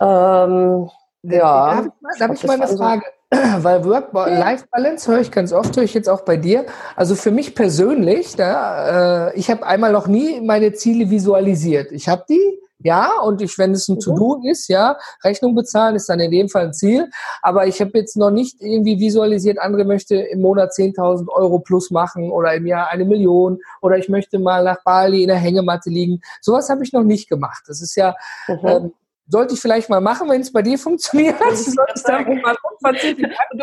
[0.00, 0.90] Ähm,
[1.22, 1.82] ja.
[1.82, 3.02] Darf ich, darf ich mal eine Frage?
[3.30, 6.64] Weil Work-Life-Balance höre ich ganz oft, höre ich jetzt auch bei dir.
[6.96, 11.92] Also für mich persönlich, da, äh, ich habe einmal noch nie meine Ziele visualisiert.
[11.92, 14.00] Ich habe die, ja, und ich, wenn es ein mhm.
[14.00, 17.10] To-Do ist, ja, Rechnung bezahlen ist dann in dem Fall ein Ziel.
[17.42, 21.90] Aber ich habe jetzt noch nicht irgendwie visualisiert, andere möchte im Monat 10.000 Euro plus
[21.90, 25.90] machen oder im Jahr eine Million oder ich möchte mal nach Bali in der Hängematte
[25.90, 26.20] liegen.
[26.40, 27.64] Sowas habe ich noch nicht gemacht.
[27.66, 28.14] Das ist ja,
[28.46, 28.58] mhm.
[28.62, 28.92] ähm,
[29.28, 31.36] sollte ich vielleicht mal machen, wenn es bei dir funktioniert.
[31.40, 31.46] du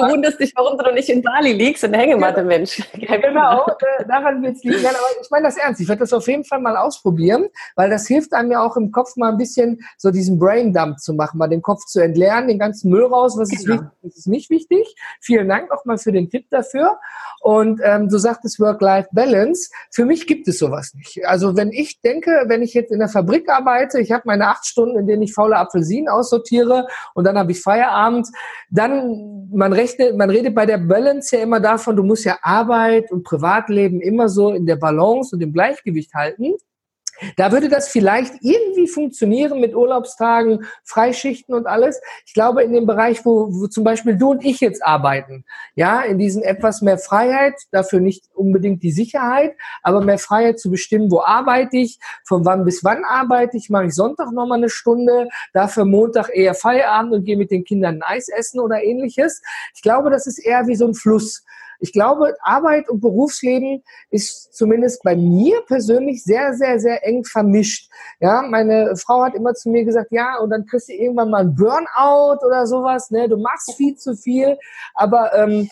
[0.01, 2.47] wunderst dich, warum du noch nicht in Bali liegst, in der Hängematte, genau.
[2.47, 2.82] Mensch.
[3.25, 4.86] Genau, äh, daran wird es liegen.
[4.86, 5.82] Aber ich meine das ernst.
[5.82, 8.91] Ich werde das auf jeden Fall mal ausprobieren, weil das hilft einem ja auch im
[8.91, 12.60] Kopf mal ein bisschen so diesen Braindump zu machen, mal den Kopf zu entleeren, den
[12.60, 13.62] ganzen Müll raus, was genau.
[13.62, 14.95] ist wichtig, was ist nicht wichtig.
[15.21, 16.99] Vielen Dank nochmal für den Tipp dafür.
[17.41, 19.69] Und ähm, du sagtest Work-Life-Balance.
[19.91, 21.25] Für mich gibt es sowas nicht.
[21.25, 24.65] Also wenn ich denke, wenn ich jetzt in der Fabrik arbeite, ich habe meine acht
[24.65, 28.28] Stunden, in denen ich faule Apfelsinen aussortiere und dann habe ich Feierabend,
[28.70, 33.12] dann man rechnet, man redet bei der Balance ja immer davon, du musst ja Arbeit
[33.12, 36.56] und Privatleben immer so in der Balance und im Gleichgewicht halten.
[37.38, 42.01] Da würde das vielleicht irgendwie funktionieren mit Urlaubstagen, Freischichten und alles.
[42.25, 46.01] Ich glaube, in dem Bereich, wo, wo zum Beispiel du und ich jetzt arbeiten, ja,
[46.01, 51.10] in diesen etwas mehr Freiheit, dafür nicht unbedingt die Sicherheit, aber mehr Freiheit zu bestimmen,
[51.12, 55.30] wo arbeite ich, von wann bis wann arbeite ich, mache ich Sonntag nochmal eine Stunde,
[55.54, 59.41] dafür Montag eher Feierabend und gehe mit den Kindern ein Eis essen oder ähnliches.
[59.73, 61.43] Ich glaube, das ist eher wie so ein Fluss
[61.80, 67.90] ich glaube, Arbeit und Berufsleben ist zumindest bei mir persönlich sehr, sehr, sehr eng vermischt.
[68.20, 71.42] Ja, meine Frau hat immer zu mir gesagt, ja, und dann kriegst du irgendwann mal
[71.42, 73.28] ein Burnout oder sowas, ne?
[73.28, 74.58] Du machst viel zu viel,
[74.94, 75.70] aber ähm,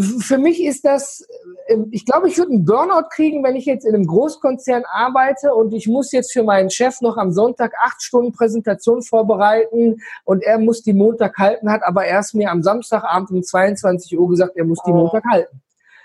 [0.00, 1.26] für mich ist das,
[1.68, 5.54] ähm, ich glaube, ich würde einen Burnout kriegen, wenn ich jetzt in einem Großkonzern arbeite
[5.54, 10.42] und ich muss jetzt für meinen Chef noch am Sonntag acht Stunden Präsentation vorbereiten und
[10.42, 14.56] er muss die Montag halten, hat aber erst mir am Samstagabend um 22 Uhr gesagt,
[14.56, 14.96] er muss die oh.
[14.96, 15.60] Montag halten.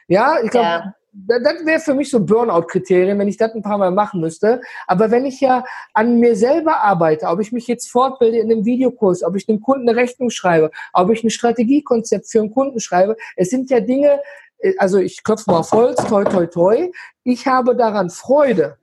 [0.08, 3.78] Ja, ich glaube, ja das wäre für mich so Burnout-Kriterien, wenn ich das ein paar
[3.78, 4.62] Mal machen müsste.
[4.88, 8.65] Aber wenn ich ja an mir selber arbeite, ob ich mich jetzt fortbilde in einem
[8.65, 12.80] Videokurs, ob ich dem Kunden eine Rechnung schreibe, ob ich ein Strategiekonzept für einen Kunden
[12.80, 14.21] schreibe, es sind ja Dinge,
[14.58, 16.91] äh, also ich klopfe mal auf Holz, toi, toi, toi.
[17.23, 18.78] Ich habe daran Freude.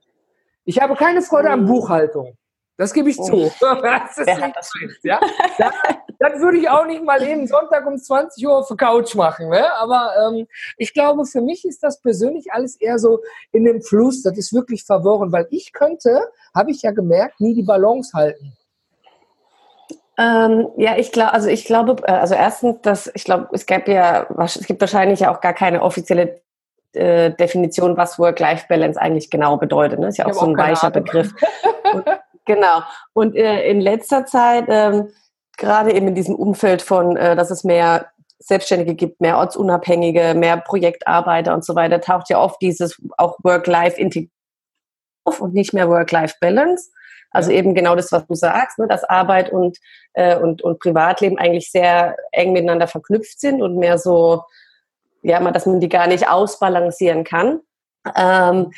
[0.63, 1.65] Ich habe keine Freude an.
[1.65, 2.37] Buchhaltung.
[2.81, 3.23] Das gebe ich oh.
[3.23, 3.51] zu.
[3.83, 4.71] Das ist nicht das
[5.03, 5.19] ja?
[5.59, 5.73] Das,
[6.17, 9.49] das, würde ich auch nicht mal eben Sonntag um 20 Uhr auf der Couch machen.
[9.49, 9.71] Ne?
[9.75, 13.19] Aber ähm, ich glaube, für mich ist das persönlich alles eher so
[13.51, 14.23] in dem Fluss.
[14.23, 18.57] Das ist wirklich verworren, weil ich könnte, habe ich ja gemerkt, nie die Balance halten.
[20.17, 23.91] Ähm, ja, ich glaube, also ich glaube, äh, also erstens, dass ich glaube, es gäbe
[23.91, 26.41] ja, es gibt wahrscheinlich ja auch gar keine offizielle
[26.93, 29.99] äh, Definition, was Work-Life-Balance eigentlich genau bedeutet.
[29.99, 30.07] Ne?
[30.07, 31.31] Ist ja auch so ein weicher Begriff.
[31.93, 32.05] Und,
[32.45, 32.81] Genau.
[33.13, 35.09] Und äh, in letzter Zeit, ähm,
[35.57, 40.57] gerade eben in diesem Umfeld von, äh, dass es mehr Selbstständige gibt, mehr Ortsunabhängige, mehr
[40.57, 44.31] Projektarbeiter und so weiter, taucht ja oft dieses auch Work-Life-Integration
[45.23, 46.89] auf und nicht mehr Work-Life-Balance.
[47.31, 47.57] Also ja.
[47.57, 49.77] eben genau das, was du sagst, ne, dass Arbeit und,
[50.13, 54.43] äh, und, und Privatleben eigentlich sehr eng miteinander verknüpft sind und mehr so,
[55.21, 57.61] ja, dass man die gar nicht ausbalancieren kann.
[58.15, 58.71] Ähm,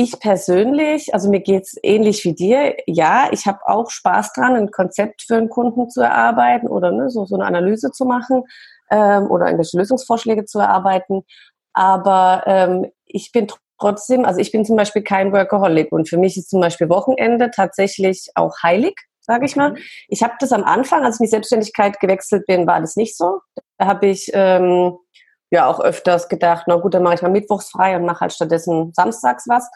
[0.00, 2.76] ich persönlich, also mir geht's ähnlich wie dir.
[2.86, 7.10] Ja, ich habe auch Spaß dran, ein Konzept für einen Kunden zu erarbeiten oder ne,
[7.10, 8.44] so, so eine Analyse zu machen
[8.92, 11.22] ähm, oder irgendwelche Lösungsvorschläge zu erarbeiten.
[11.72, 13.48] Aber ähm, ich bin
[13.80, 17.50] trotzdem, also ich bin zum Beispiel kein Workaholic und für mich ist zum Beispiel Wochenende
[17.50, 19.74] tatsächlich auch heilig, sage ich mal.
[20.06, 23.16] Ich habe das am Anfang, als ich in die Selbstständigkeit gewechselt bin, war das nicht
[23.16, 23.40] so.
[23.78, 24.96] Da habe ich ähm,
[25.50, 28.32] ja auch öfters gedacht, na gut, dann mache ich mal mittwochs frei und mache halt
[28.32, 29.70] stattdessen samstags was.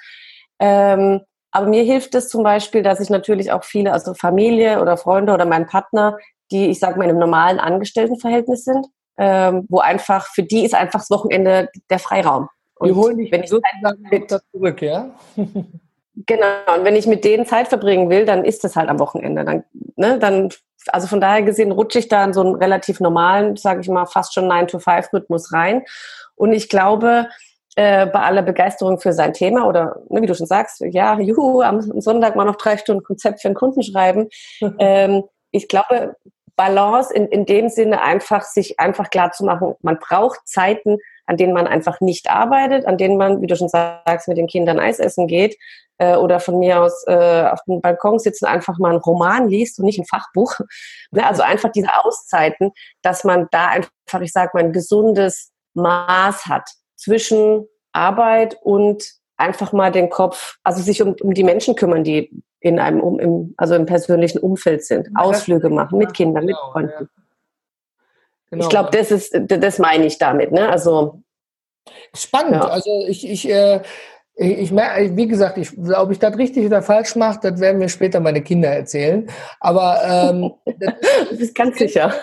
[0.59, 4.97] Ähm, aber mir hilft es zum Beispiel, dass ich natürlich auch viele, also Familie oder
[4.97, 6.17] Freunde oder mein Partner,
[6.51, 8.87] die, ich sage mal, in einem normalen Angestelltenverhältnis sind,
[9.19, 12.49] ähm, wo einfach, für die ist einfach das Wochenende der Freiraum.
[12.77, 15.11] Und die holen dich wenn ich sozusagen mit zurück, ja?
[15.37, 19.45] genau, und wenn ich mit denen Zeit verbringen will, dann ist das halt am Wochenende.
[19.45, 19.65] Dann,
[19.97, 20.49] ne, dann
[20.89, 24.07] also von daher gesehen rutsche ich da in so einen relativ normalen, sage ich mal,
[24.07, 25.83] fast schon 9-to-5-Rhythmus rein.
[26.35, 27.29] Und ich glaube,
[27.77, 31.63] äh, bei aller Begeisterung für sein Thema oder ne, wie du schon sagst, ja, juhu,
[31.63, 34.29] am Sonntag mal noch drei Stunden Konzept für einen Kunden schreiben.
[34.79, 36.17] ähm, ich glaube,
[36.57, 41.37] Balance in, in dem Sinne einfach, sich einfach klar zu machen, man braucht Zeiten, an
[41.37, 44.79] denen man einfach nicht arbeitet, an denen man, wie du schon sagst, mit den Kindern
[44.79, 45.57] Eis essen geht
[46.03, 49.79] äh, oder von mir aus äh, auf dem Balkon sitzen, einfach mal einen Roman liest
[49.79, 50.55] und nicht ein Fachbuch.
[51.15, 56.47] Ne, also einfach diese Auszeiten, dass man da einfach, ich sag mal, ein gesundes Maß
[56.47, 59.05] hat zwischen Arbeit und
[59.37, 63.21] einfach mal den Kopf, also sich um, um die Menschen kümmern, die in einem, um,
[63.21, 67.11] im, also im persönlichen Umfeld sind, Ausflüge machen mit Kindern, mit genau, Freunden.
[68.51, 68.65] Genau.
[68.65, 70.51] Ich glaube, das ist, das meine ich damit.
[70.51, 70.67] Ne?
[70.67, 71.21] Also
[72.15, 72.55] spannend.
[72.55, 72.69] Ja.
[72.69, 73.83] Also ich, ich äh,
[74.35, 77.91] Ich, merke, wie gesagt, ich, ob ich das richtig oder falsch mache, das werden mir
[77.91, 79.29] später meine Kinder erzählen.
[79.61, 80.53] Aber ähm,
[81.31, 82.15] du bist ganz sicher.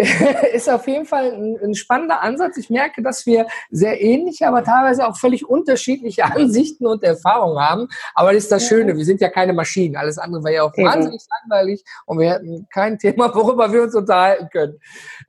[0.54, 2.56] ist auf jeden Fall ein, ein, spannender Ansatz.
[2.56, 7.88] Ich merke, dass wir sehr ähnliche, aber teilweise auch völlig unterschiedliche Ansichten und Erfahrungen haben.
[8.14, 9.96] Aber das ist das Schöne, wir sind ja keine Maschinen.
[9.96, 10.86] Alles andere wäre ja auch Eben.
[10.88, 14.78] wahnsinnig langweilig und wir hätten kein Thema, worüber wir uns unterhalten können.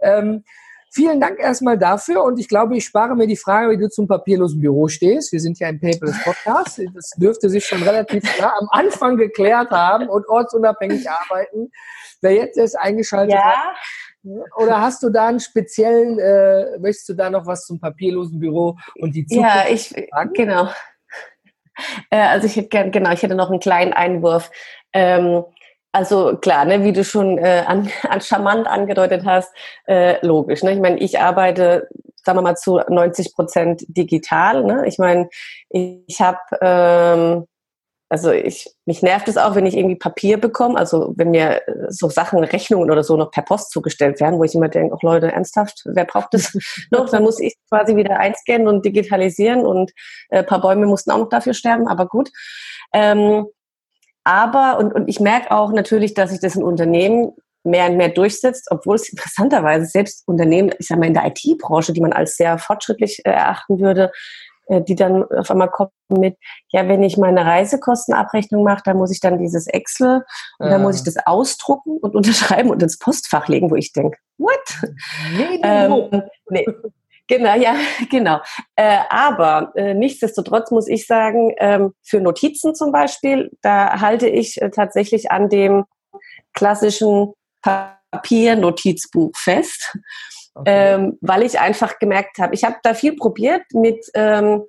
[0.02, 0.44] Ähm,
[0.94, 4.08] Vielen Dank erstmal dafür und ich glaube, ich spare mir die Frage, wie du zum
[4.08, 5.32] papierlosen Büro stehst.
[5.32, 6.82] Wir sind ja ein Paperless Podcast.
[6.94, 11.72] Das dürfte sich schon relativ klar am Anfang geklärt haben und ortsunabhängig arbeiten.
[12.20, 13.42] Wer jetzt erst eingeschaltet ja.
[13.42, 13.76] hat,
[14.58, 18.78] oder hast du da einen speziellen, äh, möchtest du da noch was zum papierlosen Büro
[19.00, 20.34] und die Zukunft Ja, ich, sagen?
[20.34, 20.70] genau.
[22.10, 24.52] Äh, also ich hätte gern, genau, ich hätte noch einen kleinen Einwurf.
[24.94, 25.44] Ähm,
[25.92, 29.54] also klar, ne, wie du schon äh, an, an charmant angedeutet hast,
[29.88, 30.64] äh, logisch.
[30.64, 30.74] Ne?
[30.74, 31.90] Ich meine, ich arbeite,
[32.24, 34.64] sagen wir mal, zu 90 Prozent digital.
[34.64, 34.88] Ne?
[34.88, 35.30] Ich meine,
[35.70, 37.48] ich, ich habe, ähm,
[38.10, 41.86] also ich, mich nervt es auch, wenn ich irgendwie Papier bekomme, also wenn mir äh,
[41.90, 45.00] so Sachen, Rechnungen oder so noch per Post zugestellt werden, wo ich immer denke, oh
[45.02, 46.58] Leute, ernsthaft, wer braucht das
[46.92, 47.10] noch?
[47.10, 49.92] Dann muss ich quasi wieder einscannen und digitalisieren und
[50.30, 52.30] äh, paar Bäume mussten auch noch dafür sterben, aber gut.
[52.94, 53.48] Ähm,
[54.24, 58.10] aber, und, und ich merke auch natürlich, dass sich das in Unternehmen mehr und mehr
[58.10, 62.36] durchsetzt, obwohl es interessanterweise selbst Unternehmen, ich sage mal in der IT-Branche, die man als
[62.36, 64.12] sehr fortschrittlich äh, erachten würde,
[64.68, 66.38] äh, die dann auf einmal kommen mit,
[66.70, 70.24] ja, wenn ich meine Reisekostenabrechnung mache, dann muss ich dann dieses Excel
[70.60, 74.18] und dann muss ich das ausdrucken und unterschreiben und ins Postfach legen, wo ich denke,
[74.38, 74.58] what?
[75.36, 76.66] Nee, ähm, nee.
[77.32, 77.78] Genau, ja,
[78.10, 78.42] genau.
[78.76, 84.62] Äh, aber äh, nichtsdestotrotz muss ich sagen, ähm, für Notizen zum Beispiel, da halte ich
[84.62, 85.86] äh, tatsächlich an dem
[86.54, 89.98] klassischen Papier-Notizbuch fest,
[90.56, 90.96] okay.
[90.96, 94.64] ähm, weil ich einfach gemerkt habe, ich habe da viel probiert mit ähm,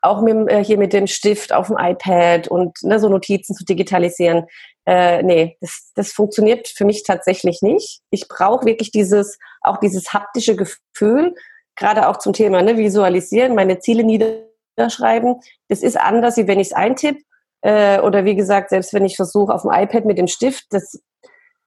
[0.00, 3.64] auch mit, äh, hier mit dem Stift auf dem iPad und ne, so Notizen zu
[3.66, 4.46] digitalisieren.
[4.86, 8.00] Äh, nee, das, das funktioniert für mich tatsächlich nicht.
[8.10, 11.34] Ich brauche wirklich dieses, auch dieses haptische Gefühl,
[11.76, 15.36] gerade auch zum Thema ne, Visualisieren, meine Ziele niederschreiben.
[15.68, 17.20] Das ist anders, wie wenn ich es eintippe.
[17.62, 21.00] Äh, oder wie gesagt, selbst wenn ich versuche auf dem iPad mit dem Stift, das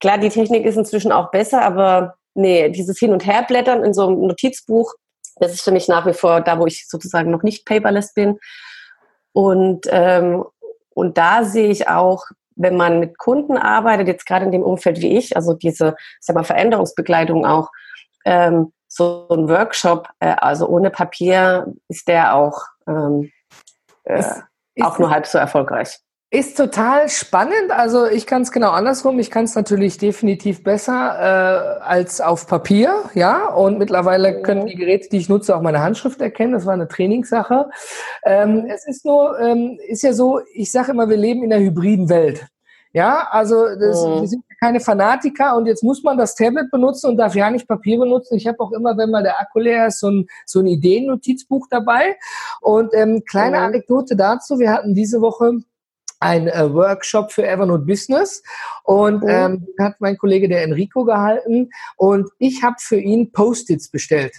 [0.00, 4.06] klar, die Technik ist inzwischen auch besser, aber nee, dieses Hin- und Herblättern in so
[4.06, 4.94] einem Notizbuch,
[5.36, 8.38] das ist für mich nach wie vor da, wo ich sozusagen noch nicht paperless bin.
[9.32, 10.44] Und, ähm,
[10.90, 12.24] und da sehe ich auch,
[12.56, 16.36] wenn man mit Kunden arbeitet, jetzt gerade in dem Umfeld wie ich, also diese sag
[16.36, 17.70] mal, Veränderungsbegleitung auch,
[18.24, 23.30] ähm, so ein Workshop, äh, also ohne Papier, ist der auch, ähm,
[24.04, 24.42] äh, ist,
[24.80, 26.00] auch nur halb so erfolgreich.
[26.32, 27.70] Ist total spannend.
[27.70, 29.18] Also ich kann es genau andersrum.
[29.18, 33.48] Ich kann es natürlich definitiv besser äh, als auf Papier, ja.
[33.48, 34.42] Und mittlerweile mhm.
[34.42, 36.52] können die Geräte, die ich nutze, auch meine Handschrift erkennen.
[36.52, 37.70] Das war eine Trainingssache.
[38.24, 40.40] Ähm, es ist nur, ähm, ist ja so.
[40.52, 42.46] Ich sage immer, wir leben in einer hybriden Welt.
[42.92, 44.20] Ja, also das, mhm.
[44.20, 47.66] wir sind keine Fanatiker und jetzt muss man das Tablet benutzen und darf ja nicht
[47.66, 48.36] Papier benutzen.
[48.36, 51.66] Ich habe auch immer, wenn mal der Akku leer ist, so ein, so ein Ideennotizbuch
[51.70, 52.16] dabei.
[52.60, 53.64] Und ähm, kleine mhm.
[53.64, 55.62] Anekdote dazu, wir hatten diese Woche
[56.20, 58.42] ein äh, Workshop für Evernote Business
[58.84, 59.28] und mhm.
[59.30, 64.36] ähm, hat mein Kollege der Enrico gehalten und ich habe für ihn Post-its bestellt.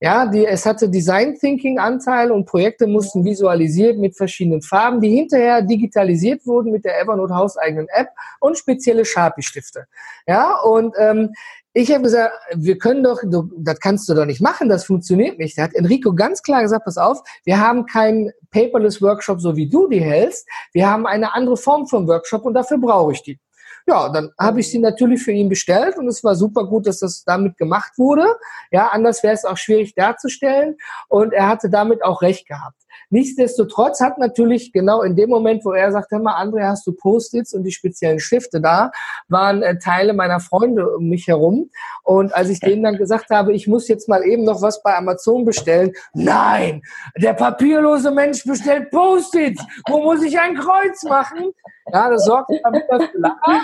[0.00, 5.14] Ja, die, es hatte Design Thinking Anteil und Projekte mussten visualisiert mit verschiedenen Farben, die
[5.14, 8.08] hinterher digitalisiert wurden mit der Evernote hauseigenen App
[8.40, 9.86] und spezielle Sharpie-Stifte.
[10.26, 11.30] Ja, und ähm,
[11.76, 15.38] ich habe gesagt, wir können doch, du, das kannst du doch nicht machen, das funktioniert
[15.38, 15.58] nicht.
[15.58, 19.68] Da hat Enrico ganz klar gesagt, pass auf, wir haben keinen Paperless Workshop, so wie
[19.68, 20.48] du die hältst.
[20.72, 23.40] Wir haben eine andere Form von Workshop und dafür brauche ich die.
[23.86, 27.00] Ja, dann habe ich sie natürlich für ihn bestellt und es war super gut, dass
[27.00, 28.26] das damit gemacht wurde.
[28.70, 30.76] Ja, anders wäre es auch schwierig darzustellen
[31.08, 32.84] und er hatte damit auch recht gehabt.
[33.10, 36.92] Nichtsdestotrotz hat natürlich genau in dem Moment, wo er sagt, hör mal, André, hast du
[36.92, 38.90] Post-its und die speziellen Stifte da,
[39.28, 41.70] waren äh, Teile meiner Freunde um mich herum.
[42.02, 44.96] Und als ich denen dann gesagt habe, ich muss jetzt mal eben noch was bei
[44.96, 46.82] Amazon bestellen, nein,
[47.16, 49.62] der papierlose Mensch bestellt Post-its.
[49.88, 51.52] Wo muss ich ein Kreuz machen?
[51.92, 53.60] Ja, das sorgt damit für Lacher.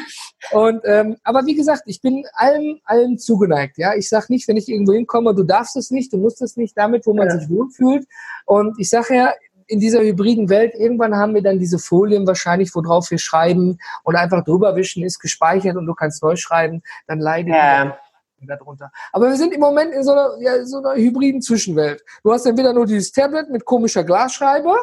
[0.53, 3.79] Und ähm, aber wie gesagt, ich bin allem, allem zugeneigt.
[3.79, 6.57] Ja, ich sage nicht, wenn ich irgendwo hinkomme, du darfst es nicht, du musst es
[6.57, 7.39] nicht damit, wo man ja.
[7.39, 8.07] sich wohlfühlt.
[8.45, 9.33] Und ich sage ja,
[9.71, 14.17] in dieser hybriden Welt, irgendwann haben wir dann diese Folien wahrscheinlich, worauf wir schreiben und
[14.17, 17.97] einfach drüber wischen, ist gespeichert und du kannst neu schreiben, dann leidet ja.
[18.41, 18.91] darunter.
[19.13, 22.03] Aber wir sind im Moment in so einer, ja, so einer hybriden Zwischenwelt.
[22.25, 24.77] Du hast entweder nur dieses Tablet mit komischer Glasschreiber,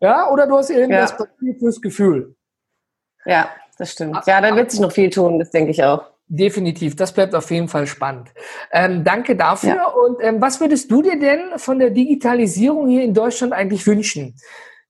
[0.00, 1.02] ja, oder du hast eben ja.
[1.02, 2.34] das Papier fürs Gefühl.
[3.24, 4.18] Ja, das stimmt.
[4.26, 6.04] Ja, da wird sich noch viel tun, das denke ich auch.
[6.28, 8.28] Definitiv, das bleibt auf jeden Fall spannend.
[8.72, 9.74] Ähm, danke dafür.
[9.74, 9.86] Ja.
[9.88, 14.34] Und ähm, was würdest du dir denn von der Digitalisierung hier in Deutschland eigentlich wünschen?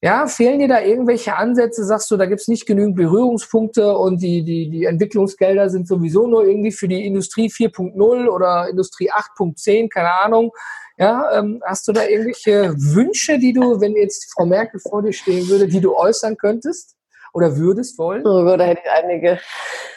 [0.01, 1.85] Ja, fehlen dir da irgendwelche Ansätze?
[1.85, 6.27] Sagst du, da gibt es nicht genügend Berührungspunkte und die, die, die Entwicklungsgelder sind sowieso
[6.27, 10.53] nur irgendwie für die Industrie 4.0 oder Industrie 8.10, keine Ahnung.
[10.97, 15.13] Ja, ähm, hast du da irgendwelche Wünsche, die du, wenn jetzt Frau Merkel vor dir
[15.13, 16.97] stehen würde, die du äußern könntest
[17.33, 18.27] oder würdest wollen?
[18.27, 19.41] Oh Gott, da hätte ich einige.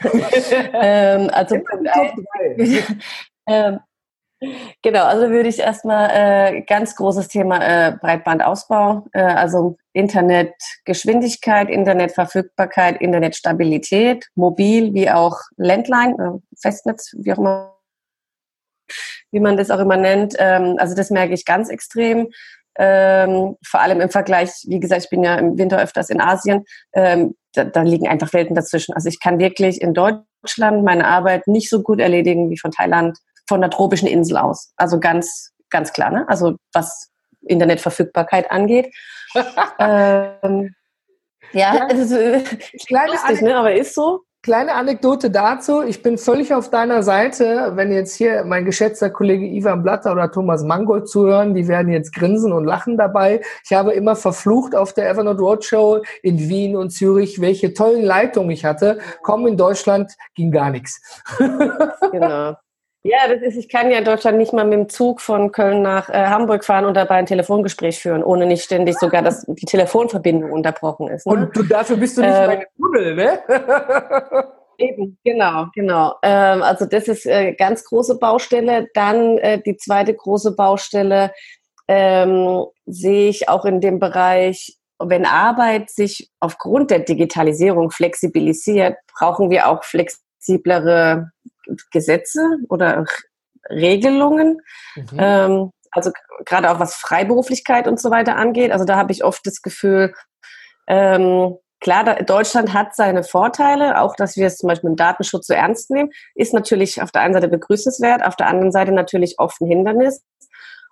[0.73, 1.89] ähm, also Punkt
[3.47, 3.79] ähm,
[4.81, 13.01] Genau, also würde ich erstmal äh, ganz großes Thema äh, Breitbandausbau, äh, also Internetgeschwindigkeit, Internetverfügbarkeit,
[13.01, 17.77] Internetstabilität, mobil wie auch Landline, äh, Festnetz, wie auch immer,
[19.31, 20.35] wie man das auch immer nennt.
[20.37, 22.27] Ähm, also das merke ich ganz extrem.
[22.77, 26.65] Ähm, vor allem im Vergleich, wie gesagt, ich bin ja im Winter öfters in Asien,
[26.93, 28.93] ähm, da, da liegen einfach Welten dazwischen.
[28.93, 33.17] Also ich kann wirklich in Deutschland meine Arbeit nicht so gut erledigen wie von Thailand,
[33.47, 34.73] von der tropischen Insel aus.
[34.75, 36.25] Also ganz, ganz klar, ne?
[36.27, 37.09] Also was
[37.47, 38.93] Internetverfügbarkeit angeht.
[39.79, 40.75] ähm,
[41.53, 41.87] ja, ja.
[41.87, 42.15] Also,
[42.87, 43.55] kleine lustig, ne?
[43.55, 44.21] aber ist so.
[44.45, 45.81] Kleine Anekdote dazu.
[45.81, 47.71] Ich bin völlig auf deiner Seite.
[47.73, 52.13] Wenn jetzt hier mein geschätzter Kollege Ivan Blatter oder Thomas Mangold zuhören, die werden jetzt
[52.13, 53.41] grinsen und lachen dabei.
[53.63, 58.51] Ich habe immer verflucht auf der Evernote Roadshow in Wien und Zürich, welche tollen Leitungen
[58.51, 58.99] ich hatte.
[59.23, 61.01] Komm, in Deutschland ging gar nichts.
[62.11, 62.55] Genau.
[63.07, 65.83] Ja, das ist, ich kann ja in Deutschland nicht mal mit dem Zug von Köln
[65.83, 69.65] nach äh, Hamburg fahren und dabei ein Telefongespräch führen, ohne nicht ständig sogar, dass die
[69.67, 71.27] Telefonverbindung unterbrochen ist.
[71.27, 71.33] Ne?
[71.33, 73.39] Und du, dafür bist du nicht ähm, meine Tunnel, ne?
[74.79, 76.15] Eben, genau, genau.
[76.23, 78.87] Ähm, also das ist äh, ganz große Baustelle.
[78.95, 81.31] Dann äh, die zweite große Baustelle
[81.87, 89.51] ähm, sehe ich auch in dem Bereich, wenn Arbeit sich aufgrund der Digitalisierung flexibilisiert, brauchen
[89.51, 91.29] wir auch flexiblere
[91.91, 93.05] Gesetze oder
[93.69, 94.61] Regelungen.
[94.95, 95.17] Mhm.
[95.17, 96.11] Ähm, also
[96.45, 98.71] gerade auch was Freiberuflichkeit und so weiter angeht.
[98.71, 100.13] Also da habe ich oft das Gefühl,
[100.87, 105.47] ähm, klar, da, Deutschland hat seine Vorteile, auch dass wir es zum Beispiel im Datenschutz
[105.47, 109.35] so ernst nehmen, ist natürlich auf der einen Seite begrüßenswert, auf der anderen Seite natürlich
[109.37, 110.23] oft ein Hindernis.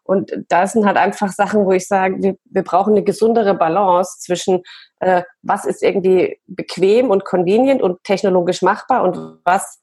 [0.03, 4.19] Und da sind halt einfach Sachen, wo ich sage, wir, wir brauchen eine gesundere Balance
[4.19, 4.63] zwischen,
[4.99, 9.81] äh, was ist irgendwie bequem und convenient und technologisch machbar und was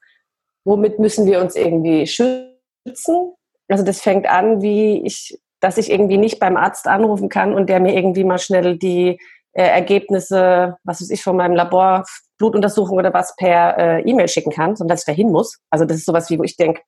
[0.64, 3.34] womit müssen wir uns irgendwie schützen?
[3.68, 7.68] Also das fängt an, wie ich, dass ich irgendwie nicht beim Arzt anrufen kann und
[7.68, 9.18] der mir irgendwie mal schnell die
[9.52, 12.04] äh, Ergebnisse, was weiß ich, von meinem Labor,
[12.38, 15.58] Blutuntersuchung oder was per äh, E-Mail schicken kann, sondern dass ich dahin muss.
[15.70, 16.82] Also das ist sowas wie, wo ich denke,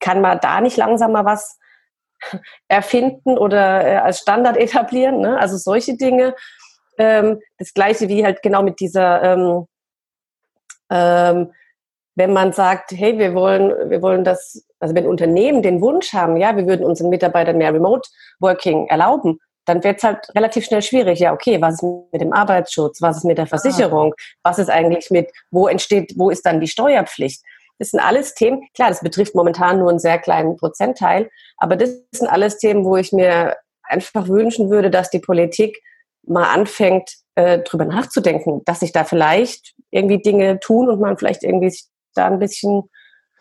[0.00, 1.58] kann man da nicht langsam mal was
[2.68, 5.20] erfinden oder äh, als Standard etablieren?
[5.20, 5.38] Ne?
[5.38, 6.34] Also solche Dinge.
[6.98, 9.66] Ähm, das gleiche wie halt genau mit dieser ähm,
[10.90, 11.52] ähm,
[12.20, 16.36] wenn man sagt, hey, wir wollen, wir wollen das, also wenn Unternehmen den Wunsch haben,
[16.36, 18.06] ja, wir würden unseren Mitarbeitern mehr Remote
[18.40, 21.18] Working erlauben, dann wird es halt relativ schnell schwierig.
[21.20, 23.00] Ja, okay, was ist mit dem Arbeitsschutz?
[23.00, 23.48] Was ist mit der ah.
[23.48, 24.14] Versicherung?
[24.42, 27.42] Was ist eigentlich mit, wo entsteht, wo ist dann die Steuerpflicht?
[27.78, 32.02] Das sind alles Themen, klar, das betrifft momentan nur einen sehr kleinen Prozentteil, aber das
[32.12, 35.80] sind alles Themen, wo ich mir einfach wünschen würde, dass die Politik
[36.26, 41.42] mal anfängt, äh, drüber nachzudenken, dass sich da vielleicht irgendwie Dinge tun und man vielleicht
[41.42, 41.74] irgendwie
[42.14, 42.88] da ein bisschen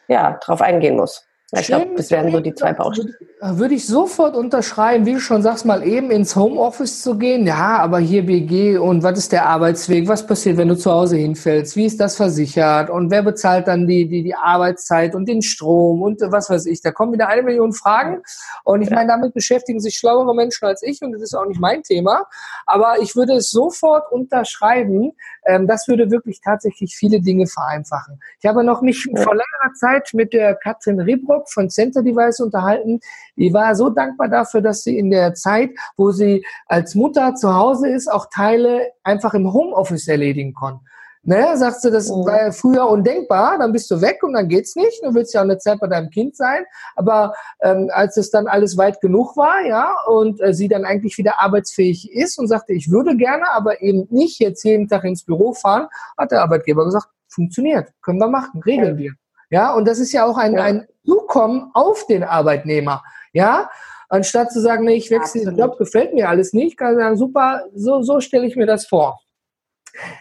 [0.07, 1.26] ja, drauf eingehen muss.
[1.51, 3.15] Ich glaube, das wären so die zwei Baustellen.
[3.41, 7.47] Würde ich sofort unterschreiben, wie du schon sagst, mal eben ins Homeoffice zu gehen.
[7.47, 10.07] Ja, aber hier BG und was ist der Arbeitsweg?
[10.07, 11.76] Was passiert, wenn du zu Hause hinfällst?
[11.76, 12.91] Wie ist das versichert?
[12.91, 16.82] Und wer bezahlt dann die, die, die Arbeitszeit und den Strom und was weiß ich?
[16.82, 18.22] Da kommen wieder eine Million Fragen.
[18.63, 21.59] Und ich meine, damit beschäftigen sich schlauere Menschen als ich und das ist auch nicht
[21.59, 22.26] mein Thema.
[22.67, 25.13] Aber ich würde es sofort unterschreiben.
[25.49, 28.19] Ähm, das würde wirklich tatsächlich viele Dinge vereinfachen.
[28.39, 32.39] Ich habe noch mich vor längerer Zeit mit der Katrin Ribrock Hamburg von Center Device
[32.39, 32.99] unterhalten.
[33.37, 37.53] Die war so dankbar dafür, dass sie in der Zeit, wo sie als Mutter zu
[37.53, 40.83] Hause ist, auch Teile einfach im Homeoffice erledigen konnte.
[41.24, 42.26] Ne, sagst du, das mhm.
[42.26, 45.03] war früher undenkbar, dann bist du weg und dann geht's nicht.
[45.03, 46.63] Du willst ja auch eine Zeit bei deinem Kind sein.
[46.95, 51.17] Aber ähm, als es dann alles weit genug war, ja, und äh, sie dann eigentlich
[51.17, 55.26] wieder arbeitsfähig ist und sagte, ich würde gerne, aber eben nicht jetzt jeden Tag ins
[55.26, 59.11] Büro fahren, hat der Arbeitgeber gesagt, funktioniert, können wir machen, regeln wir.
[59.49, 60.63] Ja, und das ist ja auch ein, ja.
[60.63, 63.03] ein Zukommen auf den Arbeitnehmer.
[63.34, 63.70] Ja,
[64.07, 67.17] anstatt zu sagen, nee, ich wechsle den Job, gefällt mir alles nicht, kann ich sagen,
[67.17, 69.20] super, so, so stelle ich mir das vor.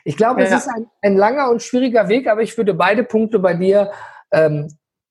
[0.04, 0.46] Ich glaube, ja.
[0.46, 3.90] es ist ein, ein, langer und schwieriger Weg, aber ich würde beide Punkte bei dir
[4.32, 4.68] ähm,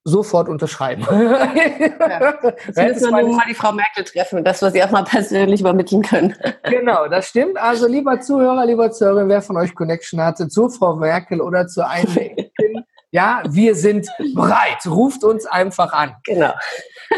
[0.08, 1.06] sofort unterschreiben.
[1.10, 1.54] Ja.
[2.66, 5.62] Jetzt müssen wir nur mal die Frau Merkel treffen, dass wir sie auch mal persönlich
[5.62, 6.36] übermitteln können.
[6.64, 7.58] Genau, das stimmt.
[7.58, 11.86] Also lieber Zuhörer, lieber Zuhörer, wer von euch Connection hatte zu Frau Merkel oder zu
[11.86, 12.08] einem
[13.12, 14.86] Ja, wir sind bereit.
[14.86, 16.16] Ruft uns einfach an.
[16.26, 16.54] Genau.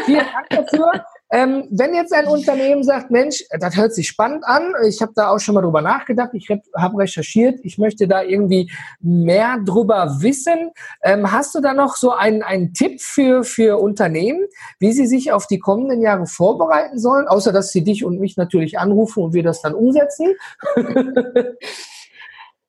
[0.04, 1.04] Vielen Dank dafür.
[1.32, 5.30] Ähm, wenn jetzt ein Unternehmen sagt, Mensch, das hört sich spannend an, ich habe da
[5.30, 8.70] auch schon mal drüber nachgedacht, ich habe recherchiert, ich möchte da irgendwie
[9.00, 10.72] mehr drüber wissen.
[11.04, 14.44] Ähm, hast du da noch so einen, einen Tipp für, für Unternehmen,
[14.80, 18.36] wie sie sich auf die kommenden Jahre vorbereiten sollen, außer dass sie dich und mich
[18.36, 20.34] natürlich anrufen und wir das dann umsetzen?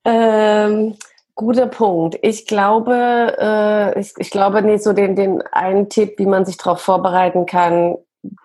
[0.06, 0.96] ähm,
[1.34, 2.20] Guter Punkt.
[2.22, 6.58] Ich glaube, äh, ich, ich, glaube nicht so den, den einen Tipp, wie man sich
[6.58, 7.98] darauf vorbereiten kann,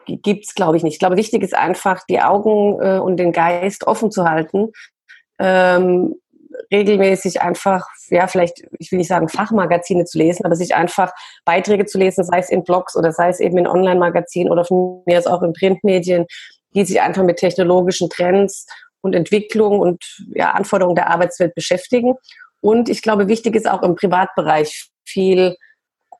[0.06, 0.94] gibt es, glaube ich, nicht.
[0.94, 4.72] Ich glaube, wichtig ist einfach, die Augen äh, und den Geist offen zu halten.
[5.38, 6.14] Ähm,
[6.72, 11.12] regelmäßig einfach, ja, vielleicht, ich will nicht sagen Fachmagazine zu lesen, aber sich einfach
[11.44, 15.02] Beiträge zu lesen, sei es in Blogs oder sei es eben in Online-Magazinen oder von
[15.04, 16.24] mir aus auch in Printmedien,
[16.74, 18.66] die sich einfach mit technologischen Trends
[19.02, 20.02] und Entwicklungen und
[20.34, 22.14] ja, Anforderungen der Arbeitswelt beschäftigen
[22.66, 25.56] und ich glaube, wichtig ist auch im Privatbereich viel,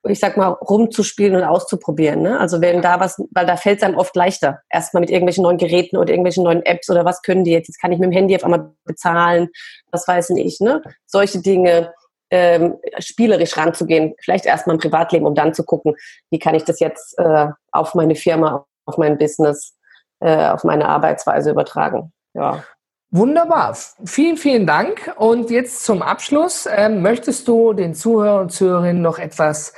[0.07, 2.23] ich sag mal, rumzuspielen und auszuprobieren.
[2.23, 2.39] Ne?
[2.39, 5.59] Also wenn da was, weil da fällt es einem oft leichter, erstmal mit irgendwelchen neuen
[5.59, 7.69] Geräten oder irgendwelchen neuen Apps oder was können die jetzt?
[7.69, 9.49] Jetzt kann ich mit dem Handy auf einmal bezahlen,
[9.91, 10.83] was weiß ich, ne?
[11.07, 11.93] Solche Dinge.
[12.29, 15.95] Ähm, spielerisch ranzugehen, vielleicht erstmal im Privatleben, um dann zu gucken,
[16.29, 19.77] wie kann ich das jetzt äh, auf meine Firma, auf mein Business,
[20.19, 22.13] äh, auf meine Arbeitsweise übertragen.
[22.35, 22.65] Ja.
[23.11, 23.77] Wunderbar.
[24.05, 25.15] Vielen, vielen Dank.
[25.17, 26.69] Und jetzt zum Abschluss.
[26.71, 29.73] Ähm, möchtest du den Zuhörern und Zuhörerinnen noch etwas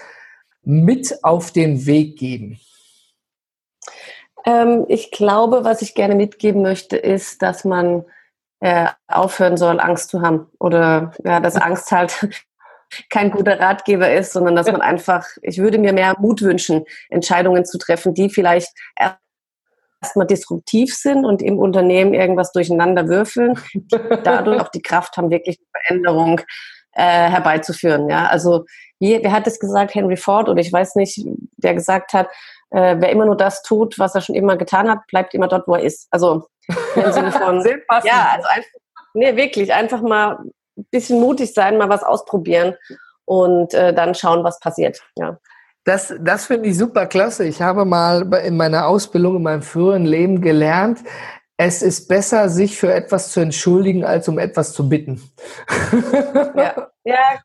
[0.69, 2.61] mit auf den Weg geben?
[4.45, 8.05] Ähm, ich glaube, was ich gerne mitgeben möchte, ist, dass man
[8.61, 10.47] äh, aufhören soll, Angst zu haben.
[10.61, 12.29] Oder ja, dass Angst halt
[13.09, 17.65] kein guter Ratgeber ist, sondern dass man einfach, ich würde mir mehr Mut wünschen, Entscheidungen
[17.65, 19.17] zu treffen, die vielleicht erst
[20.01, 23.59] erstmal disruptiv sind und im Unternehmen irgendwas durcheinander würfeln,
[24.23, 26.41] dadurch auch die Kraft haben, wirklich Veränderung
[26.99, 28.09] äh, herbeizuführen.
[28.11, 28.65] Ja, also
[28.99, 29.95] wie, wer hat es gesagt?
[29.95, 31.25] Henry Ford oder ich weiß nicht,
[31.57, 32.27] der gesagt hat,
[32.71, 35.69] äh, wer immer nur das tut, was er schon immer getan hat, bleibt immer dort,
[35.69, 36.09] wo er ist.
[36.11, 36.49] Also
[36.97, 38.13] im Sinne von, Sehr passend.
[38.13, 38.71] ja, also einfach,
[39.15, 40.39] nee, wirklich einfach mal
[40.77, 42.75] ein bisschen mutig sein, mal was ausprobieren
[43.25, 45.01] und äh, dann schauen, was passiert.
[45.17, 45.39] Ja.
[45.85, 47.45] Das, das finde ich super klasse.
[47.45, 50.99] Ich habe mal in meiner Ausbildung, in meinem früheren Leben gelernt,
[51.61, 55.21] es ist besser, sich für etwas zu entschuldigen, als um etwas zu bitten.
[56.55, 57.43] Ja, ja.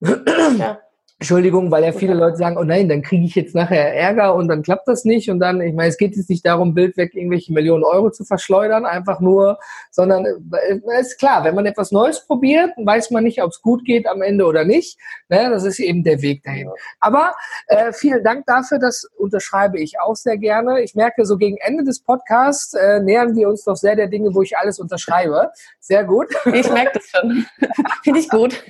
[0.56, 0.78] ja.
[1.18, 4.48] Entschuldigung, weil ja viele Leute sagen, oh nein, dann kriege ich jetzt nachher Ärger und
[4.48, 7.14] dann klappt das nicht und dann, ich meine, es geht jetzt nicht darum, Bild weg
[7.14, 9.58] irgendwelche Millionen Euro zu verschleudern, einfach nur,
[9.90, 10.36] sondern es
[10.82, 14.06] äh, ist klar, wenn man etwas Neues probiert, weiß man nicht, ob es gut geht
[14.06, 14.98] am Ende oder nicht.
[15.30, 15.48] Ne?
[15.48, 16.68] Das ist eben der Weg dahin.
[17.00, 17.34] Aber
[17.68, 20.82] äh, vielen Dank dafür, das unterschreibe ich auch sehr gerne.
[20.82, 24.34] Ich merke, so gegen Ende des Podcasts äh, nähern wir uns doch sehr der Dinge,
[24.34, 25.50] wo ich alles unterschreibe.
[25.80, 26.26] Sehr gut.
[26.52, 27.46] Ich merke das schon.
[28.04, 28.62] Finde ich gut.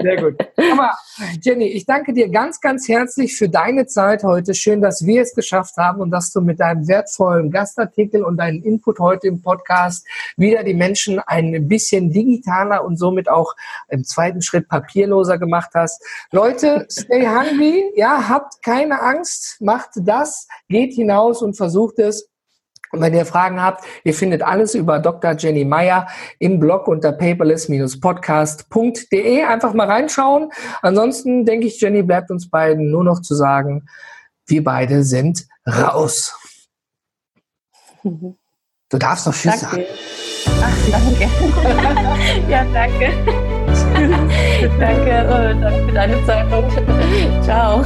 [0.00, 0.36] Sehr gut.
[0.72, 0.92] Aber
[1.40, 4.54] Jenny, ich danke dir ganz, ganz herzlich für deine Zeit heute.
[4.54, 8.62] Schön, dass wir es geschafft haben und dass du mit deinem wertvollen Gastartikel und deinem
[8.62, 13.54] Input heute im Podcast wieder die Menschen ein bisschen digitaler und somit auch
[13.88, 16.04] im zweiten Schritt papierloser gemacht hast.
[16.32, 17.84] Leute, stay hungry.
[17.96, 19.56] Ja, habt keine Angst.
[19.60, 20.48] Macht das.
[20.68, 22.28] Geht hinaus und versucht es.
[22.92, 25.36] Und wenn ihr Fragen habt, ihr findet alles über Dr.
[25.36, 26.08] Jenny Meyer
[26.38, 29.44] im Blog unter paperless-podcast.de.
[29.44, 30.50] Einfach mal reinschauen.
[30.82, 33.86] Ansonsten denke ich, Jenny bleibt uns beiden nur noch zu sagen,
[34.46, 36.34] wir beide sind raus.
[38.02, 39.66] Du darfst noch Tschüss danke.
[39.66, 39.84] sagen.
[40.62, 41.28] Ach, danke.
[42.48, 43.12] ja, danke.
[44.78, 44.80] danke,
[45.60, 46.46] danke für deine Zeit.
[47.44, 47.84] Ciao.